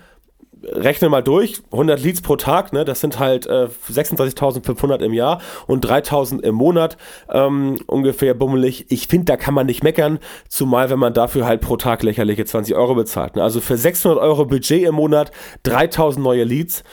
rechne 0.71 1.09
mal 1.09 1.21
durch, 1.21 1.61
100 1.71 2.01
Leads 2.01 2.21
pro 2.21 2.35
Tag, 2.35 2.73
ne, 2.73 2.85
das 2.85 3.01
sind 3.01 3.19
halt 3.19 3.45
äh, 3.47 3.67
36.500 3.91 4.99
im 5.01 5.13
Jahr 5.13 5.41
und 5.67 5.85
3.000 5.85 6.41
im 6.41 6.55
Monat, 6.55 6.97
ähm, 7.29 7.77
ungefähr 7.87 8.33
bummelig. 8.33 8.85
Ich 8.89 9.07
finde, 9.07 9.25
da 9.25 9.37
kann 9.37 9.53
man 9.53 9.65
nicht 9.65 9.83
meckern, 9.83 10.19
zumal 10.47 10.89
wenn 10.89 10.99
man 10.99 11.13
dafür 11.13 11.45
halt 11.45 11.61
pro 11.61 11.77
Tag 11.77 12.03
lächerliche 12.03 12.45
20 12.45 12.75
Euro 12.75 12.95
bezahlt. 12.95 13.35
Ne? 13.35 13.43
Also 13.43 13.61
für 13.61 13.77
600 13.77 14.19
Euro 14.19 14.45
Budget 14.45 14.83
im 14.83 14.95
Monat 14.95 15.31
3.000 15.65 16.19
neue 16.19 16.43
Leads 16.43 16.83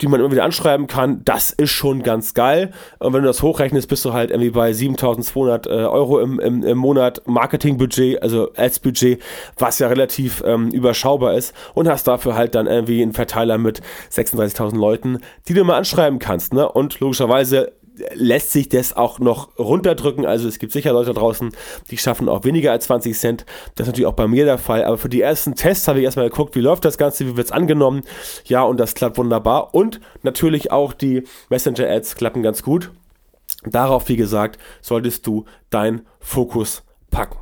die 0.00 0.06
man 0.06 0.20
immer 0.20 0.30
wieder 0.30 0.44
anschreiben 0.44 0.86
kann, 0.86 1.22
das 1.24 1.50
ist 1.50 1.70
schon 1.70 2.02
ganz 2.02 2.34
geil. 2.34 2.72
Und 2.98 3.12
wenn 3.12 3.22
du 3.22 3.26
das 3.26 3.42
hochrechnest, 3.42 3.88
bist 3.88 4.04
du 4.04 4.12
halt 4.12 4.30
irgendwie 4.30 4.50
bei 4.50 4.72
7200 4.72 5.66
äh, 5.66 5.70
Euro 5.70 6.20
im, 6.20 6.38
im, 6.38 6.62
im 6.62 6.78
Monat 6.78 7.22
Marketingbudget, 7.26 8.22
also 8.22 8.50
Ads-Budget, 8.54 9.20
was 9.56 9.78
ja 9.78 9.88
relativ 9.88 10.42
ähm, 10.46 10.68
überschaubar 10.68 11.34
ist 11.34 11.54
und 11.74 11.88
hast 11.88 12.06
dafür 12.06 12.34
halt 12.34 12.54
dann 12.54 12.66
irgendwie 12.66 13.02
einen 13.02 13.12
Verteiler 13.12 13.58
mit 13.58 13.80
36.000 14.12 14.76
Leuten, 14.76 15.18
die 15.48 15.54
du 15.54 15.64
mal 15.64 15.76
anschreiben 15.76 16.18
kannst. 16.18 16.54
Ne? 16.54 16.68
Und 16.68 17.00
logischerweise 17.00 17.72
lässt 18.14 18.52
sich 18.52 18.68
das 18.68 18.96
auch 18.96 19.18
noch 19.18 19.56
runterdrücken. 19.58 20.26
Also 20.26 20.48
es 20.48 20.58
gibt 20.58 20.72
sicher 20.72 20.92
Leute 20.92 21.14
draußen, 21.14 21.52
die 21.90 21.98
schaffen 21.98 22.28
auch 22.28 22.44
weniger 22.44 22.72
als 22.72 22.84
20 22.84 23.18
Cent. 23.18 23.46
Das 23.74 23.84
ist 23.84 23.88
natürlich 23.88 24.06
auch 24.06 24.14
bei 24.14 24.26
mir 24.26 24.44
der 24.44 24.58
Fall. 24.58 24.84
Aber 24.84 24.98
für 24.98 25.08
die 25.08 25.20
ersten 25.20 25.54
Tests 25.54 25.88
habe 25.88 25.98
ich 25.98 26.04
erstmal 26.04 26.28
geguckt, 26.28 26.54
wie 26.56 26.60
läuft 26.60 26.84
das 26.84 26.98
Ganze, 26.98 27.26
wie 27.26 27.36
wird 27.36 27.46
es 27.46 27.52
angenommen. 27.52 28.02
Ja, 28.44 28.62
und 28.62 28.78
das 28.78 28.94
klappt 28.94 29.18
wunderbar. 29.18 29.74
Und 29.74 30.00
natürlich 30.22 30.72
auch 30.72 30.92
die 30.92 31.24
Messenger-Ads 31.48 32.16
klappen 32.16 32.42
ganz 32.42 32.62
gut. 32.62 32.90
Darauf, 33.64 34.08
wie 34.08 34.16
gesagt, 34.16 34.58
solltest 34.80 35.26
du 35.26 35.44
deinen 35.70 36.06
Fokus 36.20 36.82
packen. 37.10 37.38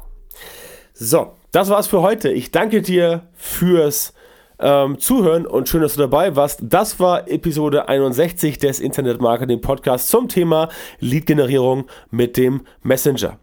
So, 0.95 1.33
das 1.53 1.69
war's 1.69 1.87
für 1.87 2.01
heute. 2.01 2.31
Ich 2.31 2.51
danke 2.51 2.81
dir 2.81 3.29
fürs 3.35 4.15
ähm, 4.59 4.99
Zuhören 4.99 5.47
und 5.47 5.69
schön, 5.69 5.83
dass 5.83 5.95
du 5.95 6.01
dabei 6.01 6.37
warst. 6.37 6.61
Das 6.63 6.99
war 7.01 7.29
Episode 7.29 7.89
61 7.89 8.59
des 8.59 8.81
Internet 8.81 9.21
Marketing 9.21 9.61
Podcasts 9.61 10.09
zum 10.09 10.29
Thema 10.29 10.69
Lead-Generierung 11.01 11.87
mit 12.11 12.37
dem 12.37 12.63
Messenger 12.83 13.39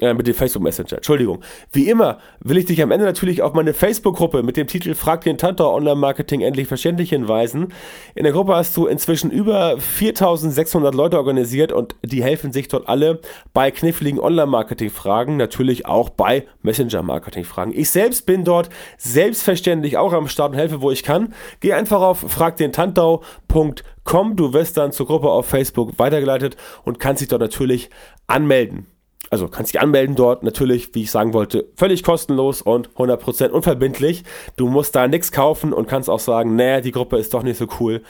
äh, 0.00 0.14
mit 0.14 0.26
dem 0.26 0.34
Facebook 0.34 0.62
Messenger. 0.62 0.96
Entschuldigung. 0.96 1.40
Wie 1.72 1.88
immer 1.88 2.18
will 2.40 2.56
ich 2.56 2.66
dich 2.66 2.82
am 2.82 2.90
Ende 2.90 3.04
natürlich 3.04 3.42
auf 3.42 3.52
meine 3.52 3.74
Facebook-Gruppe 3.74 4.42
mit 4.42 4.56
dem 4.56 4.66
Titel 4.66 4.94
Frag 4.94 5.22
den 5.22 5.38
Tantor 5.38 5.74
Online-Marketing 5.74 6.40
endlich 6.40 6.68
verständlich 6.68 7.10
hinweisen. 7.10 7.72
In 8.14 8.24
der 8.24 8.32
Gruppe 8.32 8.54
hast 8.54 8.76
du 8.76 8.86
inzwischen 8.86 9.30
über 9.30 9.78
4600 9.78 10.94
Leute 10.94 11.18
organisiert 11.18 11.72
und 11.72 11.94
die 12.02 12.22
helfen 12.22 12.52
sich 12.52 12.68
dort 12.68 12.88
alle 12.88 13.20
bei 13.52 13.70
kniffligen 13.70 14.18
Online-Marketing-Fragen, 14.18 15.36
natürlich 15.36 15.86
auch 15.86 16.10
bei 16.10 16.46
Messenger-Marketing-Fragen. 16.62 17.72
Ich 17.74 17.90
selbst 17.90 18.26
bin 18.26 18.44
dort 18.44 18.70
selbstverständlich 18.98 19.98
auch 19.98 20.12
am 20.12 20.28
Start 20.28 20.52
und 20.52 20.58
helfe, 20.58 20.80
wo 20.80 20.90
ich 20.90 21.02
kann. 21.02 21.34
Geh 21.60 21.72
einfach 21.72 22.00
auf 22.00 22.20
fragdentantau.com. 22.20 24.36
Du 24.36 24.52
wirst 24.52 24.76
dann 24.76 24.92
zur 24.92 25.06
Gruppe 25.06 25.30
auf 25.30 25.46
Facebook 25.46 25.98
weitergeleitet 25.98 26.56
und 26.84 26.98
kannst 26.98 27.20
dich 27.20 27.28
dort 27.28 27.42
natürlich 27.42 27.90
anmelden 28.26 28.86
also 29.28 29.48
kannst 29.48 29.72
dich 29.72 29.80
anmelden 29.80 30.16
dort, 30.16 30.42
natürlich, 30.42 30.94
wie 30.94 31.02
ich 31.02 31.10
sagen 31.10 31.32
wollte, 31.34 31.68
völlig 31.76 32.02
kostenlos 32.02 32.62
und 32.62 32.90
100% 32.90 33.50
unverbindlich. 33.50 34.24
Du 34.56 34.68
musst 34.68 34.96
da 34.96 35.06
nichts 35.06 35.30
kaufen 35.30 35.72
und 35.72 35.86
kannst 35.86 36.08
auch 36.08 36.18
sagen, 36.18 36.56
nee, 36.56 36.80
die 36.80 36.90
Gruppe 36.90 37.18
ist 37.18 37.34
doch 37.34 37.42
nicht 37.42 37.58
so 37.58 37.66
cool. 37.78 38.02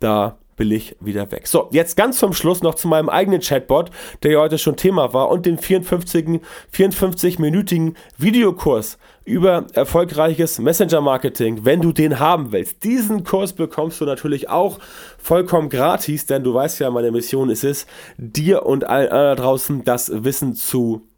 Da 0.00 0.38
will 0.56 0.72
ich 0.72 0.96
wieder 1.00 1.30
weg. 1.32 1.46
So, 1.46 1.68
jetzt 1.72 1.96
ganz 1.96 2.18
zum 2.18 2.32
Schluss 2.32 2.62
noch 2.62 2.74
zu 2.74 2.88
meinem 2.88 3.08
eigenen 3.08 3.40
Chatbot, 3.40 3.90
der 4.22 4.32
ja 4.32 4.40
heute 4.40 4.58
schon 4.58 4.76
Thema 4.76 5.12
war 5.12 5.30
und 5.30 5.46
den 5.46 5.58
54, 5.58 6.40
54-minütigen 6.72 7.94
Videokurs 8.16 8.98
über 9.24 9.66
erfolgreiches 9.72 10.60
Messenger-Marketing, 10.60 11.64
wenn 11.64 11.80
du 11.80 11.92
den 11.92 12.20
haben 12.20 12.52
willst. 12.52 12.84
Diesen 12.84 13.24
Kurs 13.24 13.52
bekommst 13.52 14.00
du 14.00 14.04
natürlich 14.04 14.48
auch 14.48 14.78
vollkommen 15.18 15.68
gratis, 15.68 16.26
denn 16.26 16.44
du 16.44 16.54
weißt 16.54 16.78
ja, 16.80 16.90
meine 16.90 17.10
Mission 17.10 17.50
ist 17.50 17.64
es, 17.64 17.86
dir 18.16 18.64
und 18.64 18.84
allen 18.84 19.10
da 19.10 19.34
draußen 19.34 19.82
das 19.84 20.24
Wissen 20.24 20.54
zu 20.54 21.08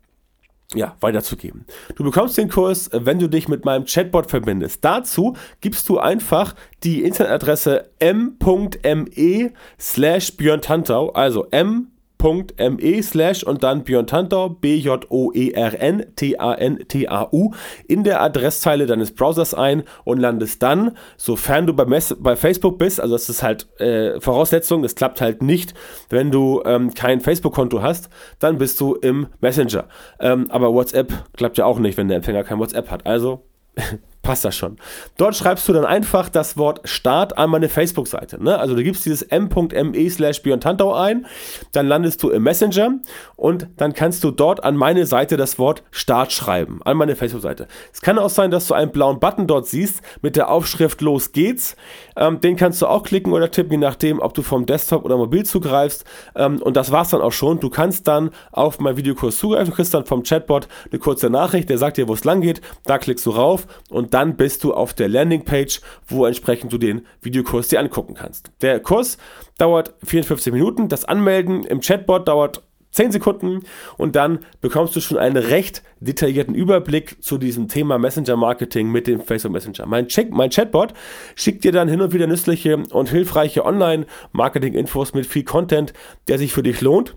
ja, 0.74 0.96
weiterzugeben. 1.00 1.64
Du 1.96 2.04
bekommst 2.04 2.36
den 2.36 2.48
Kurs, 2.48 2.90
wenn 2.92 3.18
du 3.18 3.28
dich 3.28 3.48
mit 3.48 3.64
meinem 3.64 3.86
Chatbot 3.86 4.28
verbindest. 4.30 4.84
Dazu 4.84 5.34
gibst 5.60 5.88
du 5.88 5.98
einfach 5.98 6.54
die 6.84 7.02
Internetadresse 7.02 7.90
m.me 7.98 9.52
slash 9.78 10.36
Björn 10.36 10.60
Tantau, 10.60 11.10
also 11.10 11.46
m 11.50 11.88
bjorn.me 12.18 13.02
slash 13.02 13.42
und 13.42 13.62
dann 13.62 13.84
Björn 13.84 14.06
Tantau, 14.06 14.50
B-J-O-E-R-N 14.50 16.06
T-A-N-T-A-U 16.16 17.52
in 17.86 18.04
der 18.04 18.22
Adresszeile 18.22 18.86
deines 18.86 19.12
Browsers 19.12 19.54
ein 19.54 19.84
und 20.04 20.18
landest 20.18 20.62
dann, 20.62 20.96
sofern 21.16 21.66
du 21.66 21.74
bei, 21.74 21.84
Mess 21.84 22.16
bei 22.18 22.36
Facebook 22.36 22.78
bist, 22.78 23.00
also 23.00 23.14
das 23.14 23.28
ist 23.28 23.42
halt 23.42 23.68
äh, 23.80 24.20
Voraussetzung, 24.20 24.84
es 24.84 24.94
klappt 24.94 25.20
halt 25.20 25.42
nicht, 25.42 25.74
wenn 26.10 26.30
du 26.30 26.62
ähm, 26.64 26.92
kein 26.94 27.20
Facebook-Konto 27.20 27.82
hast, 27.82 28.08
dann 28.38 28.58
bist 28.58 28.80
du 28.80 28.94
im 28.94 29.28
Messenger. 29.40 29.86
Ähm, 30.20 30.46
aber 30.50 30.72
WhatsApp 30.72 31.12
klappt 31.36 31.58
ja 31.58 31.64
auch 31.64 31.78
nicht, 31.78 31.96
wenn 31.96 32.08
der 32.08 32.18
Empfänger 32.18 32.44
kein 32.44 32.58
WhatsApp 32.58 32.90
hat. 32.90 33.06
Also 33.06 33.44
passt 34.22 34.44
das 34.44 34.56
schon. 34.56 34.76
Dort 35.16 35.36
schreibst 35.36 35.68
du 35.68 35.72
dann 35.72 35.84
einfach 35.84 36.28
das 36.28 36.56
Wort 36.56 36.80
Start 36.84 37.38
an 37.38 37.50
meine 37.50 37.68
Facebook-Seite. 37.68 38.42
Ne? 38.42 38.58
Also 38.58 38.74
du 38.74 38.82
gibst 38.82 39.06
dieses 39.06 39.22
m.me 39.22 40.10
slash 40.10 40.42
Tantau 40.60 40.94
ein, 40.94 41.26
dann 41.72 41.86
landest 41.86 42.22
du 42.22 42.30
im 42.30 42.42
Messenger 42.42 42.98
und 43.36 43.68
dann 43.76 43.94
kannst 43.94 44.24
du 44.24 44.30
dort 44.30 44.64
an 44.64 44.76
meine 44.76 45.06
Seite 45.06 45.36
das 45.36 45.58
Wort 45.58 45.82
Start 45.90 46.32
schreiben, 46.32 46.80
an 46.84 46.96
meine 46.96 47.16
Facebook-Seite. 47.16 47.68
Es 47.92 48.00
kann 48.00 48.18
auch 48.18 48.30
sein, 48.30 48.50
dass 48.50 48.66
du 48.66 48.74
einen 48.74 48.92
blauen 48.92 49.20
Button 49.20 49.46
dort 49.46 49.66
siehst 49.66 50.02
mit 50.20 50.36
der 50.36 50.50
Aufschrift 50.50 51.00
Los 51.00 51.32
geht's. 51.32 51.76
Ähm, 52.16 52.40
den 52.40 52.56
kannst 52.56 52.82
du 52.82 52.86
auch 52.86 53.04
klicken 53.04 53.32
oder 53.32 53.50
tippen, 53.50 53.72
je 53.72 53.78
nachdem, 53.78 54.20
ob 54.20 54.34
du 54.34 54.42
vom 54.42 54.66
Desktop 54.66 55.04
oder 55.04 55.16
Mobil 55.16 55.44
zugreifst. 55.44 56.04
Ähm, 56.34 56.60
und 56.62 56.76
das 56.76 56.90
war's 56.90 57.10
dann 57.10 57.20
auch 57.20 57.32
schon. 57.32 57.60
Du 57.60 57.70
kannst 57.70 58.08
dann 58.08 58.30
auf 58.52 58.78
meinen 58.80 58.96
Videokurs 58.96 59.38
zugreifen, 59.38 59.70
du 59.70 59.76
kriegst 59.76 59.94
dann 59.94 60.06
vom 60.06 60.22
Chatbot 60.22 60.68
eine 60.90 60.98
kurze 60.98 61.30
Nachricht, 61.30 61.70
der 61.70 61.78
sagt 61.78 61.96
dir, 61.96 62.08
wo 62.08 62.14
es 62.14 62.24
lang 62.24 62.40
geht. 62.40 62.60
Da 62.84 62.98
klickst 62.98 63.24
du 63.26 63.30
rauf 63.30 63.66
und 63.90 64.07
dann 64.14 64.28
dann 64.28 64.36
bist 64.36 64.64
du 64.64 64.74
auf 64.74 64.94
der 64.94 65.08
Landingpage, 65.08 65.80
wo 66.06 66.26
entsprechend 66.26 66.72
du 66.72 66.78
den 66.78 67.06
Videokurs 67.22 67.68
dir 67.68 67.80
angucken 67.80 68.14
kannst. 68.14 68.50
Der 68.62 68.80
Kurs 68.80 69.16
dauert 69.58 69.94
54 70.04 70.52
Minuten, 70.52 70.88
das 70.88 71.04
Anmelden 71.04 71.64
im 71.64 71.80
Chatbot 71.80 72.26
dauert 72.26 72.62
10 72.90 73.12
Sekunden 73.12 73.60
und 73.96 74.16
dann 74.16 74.40
bekommst 74.60 74.96
du 74.96 75.00
schon 75.00 75.18
einen 75.18 75.36
recht 75.36 75.82
detaillierten 76.00 76.54
Überblick 76.54 77.22
zu 77.22 77.38
diesem 77.38 77.68
Thema 77.68 77.96
Messenger 77.96 78.36
Marketing 78.36 78.90
mit 78.90 79.06
dem 79.06 79.20
Facebook 79.20 79.52
Messenger. 79.52 79.86
Mein, 79.86 80.08
Check, 80.08 80.32
mein 80.32 80.50
Chatbot 80.50 80.94
schickt 81.36 81.64
dir 81.64 81.72
dann 81.72 81.88
hin 81.88 82.00
und 82.00 82.12
wieder 82.12 82.26
nützliche 82.26 82.76
und 82.76 83.10
hilfreiche 83.10 83.64
Online-Marketing-Infos 83.64 85.14
mit 85.14 85.26
viel 85.26 85.44
Content, 85.44 85.92
der 86.26 86.38
sich 86.38 86.52
für 86.52 86.62
dich 86.62 86.80
lohnt. 86.80 87.14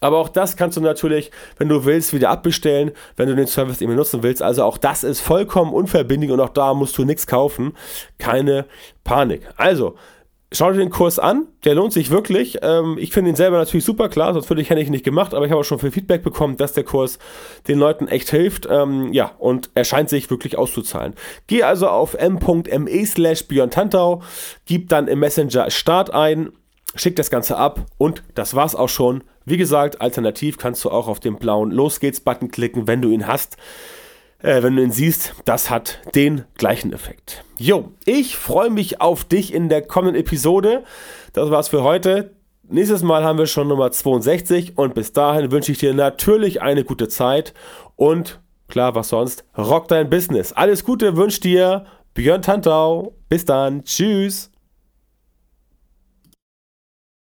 Aber 0.00 0.18
auch 0.18 0.28
das 0.28 0.56
kannst 0.56 0.76
du 0.76 0.80
natürlich, 0.80 1.30
wenn 1.58 1.68
du 1.68 1.84
willst, 1.84 2.12
wieder 2.12 2.30
abbestellen, 2.30 2.92
wenn 3.16 3.28
du 3.28 3.36
den 3.36 3.46
Service 3.46 3.80
eben 3.80 3.94
nutzen 3.94 4.22
willst. 4.22 4.42
Also 4.42 4.64
auch 4.64 4.78
das 4.78 5.04
ist 5.04 5.20
vollkommen 5.20 5.72
unverbindlich 5.72 6.30
und 6.30 6.40
auch 6.40 6.50
da 6.50 6.74
musst 6.74 6.96
du 6.98 7.04
nichts 7.04 7.26
kaufen. 7.26 7.74
Keine 8.18 8.66
Panik. 9.04 9.42
Also, 9.56 9.96
schau 10.52 10.72
dir 10.72 10.78
den 10.78 10.90
Kurs 10.90 11.18
an, 11.18 11.46
der 11.64 11.74
lohnt 11.74 11.92
sich 11.92 12.10
wirklich. 12.10 12.58
Ähm, 12.62 12.96
ich 12.98 13.12
finde 13.12 13.30
ihn 13.30 13.36
selber 13.36 13.58
natürlich 13.58 13.84
super 13.84 14.08
klar, 14.08 14.32
sonst 14.32 14.50
würde 14.50 14.62
ich 14.62 14.70
hätte 14.70 14.80
ich 14.80 14.90
nicht 14.90 15.04
gemacht, 15.04 15.34
aber 15.34 15.44
ich 15.44 15.50
habe 15.50 15.60
auch 15.60 15.64
schon 15.64 15.78
viel 15.78 15.90
Feedback 15.90 16.22
bekommen, 16.22 16.56
dass 16.56 16.72
der 16.72 16.84
Kurs 16.84 17.18
den 17.68 17.78
Leuten 17.78 18.08
echt 18.08 18.30
hilft. 18.30 18.66
Ähm, 18.70 19.12
ja, 19.12 19.32
und 19.38 19.70
er 19.74 19.84
scheint 19.84 20.08
sich 20.08 20.30
wirklich 20.30 20.58
auszuzahlen. 20.58 21.14
Geh 21.46 21.62
also 21.62 21.88
auf 21.88 22.14
m.me 22.14 23.06
slash 23.06 23.46
Björn 23.46 23.70
Tantau, 23.70 24.22
gib 24.66 24.88
dann 24.88 25.08
im 25.08 25.20
Messenger 25.20 25.70
Start 25.70 26.12
ein, 26.12 26.50
schick 26.94 27.16
das 27.16 27.30
Ganze 27.30 27.56
ab 27.56 27.86
und 27.98 28.22
das 28.34 28.54
war's 28.54 28.74
auch 28.74 28.88
schon. 28.88 29.24
Wie 29.44 29.56
gesagt, 29.56 30.00
alternativ 30.00 30.58
kannst 30.58 30.84
du 30.84 30.90
auch 30.90 31.08
auf 31.08 31.20
den 31.20 31.36
blauen 31.36 31.70
Los 31.70 32.00
geht's 32.00 32.20
Button 32.20 32.50
klicken, 32.50 32.86
wenn 32.86 33.02
du 33.02 33.10
ihn 33.10 33.26
hast. 33.26 33.56
Äh, 34.42 34.62
wenn 34.62 34.76
du 34.76 34.82
ihn 34.82 34.92
siehst, 34.92 35.34
das 35.44 35.70
hat 35.70 36.00
den 36.14 36.44
gleichen 36.56 36.92
Effekt. 36.92 37.44
Jo, 37.58 37.92
ich 38.04 38.36
freue 38.36 38.70
mich 38.70 39.00
auf 39.00 39.24
dich 39.24 39.52
in 39.52 39.68
der 39.68 39.82
kommenden 39.82 40.20
Episode. 40.20 40.84
Das 41.32 41.50
war's 41.50 41.68
für 41.68 41.82
heute. 41.82 42.34
Nächstes 42.68 43.02
Mal 43.02 43.24
haben 43.24 43.38
wir 43.38 43.46
schon 43.46 43.68
Nummer 43.68 43.90
62 43.90 44.78
und 44.78 44.94
bis 44.94 45.12
dahin 45.12 45.50
wünsche 45.50 45.72
ich 45.72 45.78
dir 45.78 45.92
natürlich 45.92 46.62
eine 46.62 46.84
gute 46.84 47.08
Zeit 47.08 47.52
und 47.96 48.40
klar, 48.68 48.94
was 48.94 49.08
sonst, 49.08 49.44
rock 49.58 49.88
dein 49.88 50.08
Business. 50.08 50.52
Alles 50.52 50.84
Gute 50.84 51.16
wünscht 51.16 51.44
dir 51.44 51.84
Björn 52.14 52.42
Tantau. 52.42 53.14
Bis 53.28 53.44
dann. 53.44 53.84
Tschüss. 53.84 54.49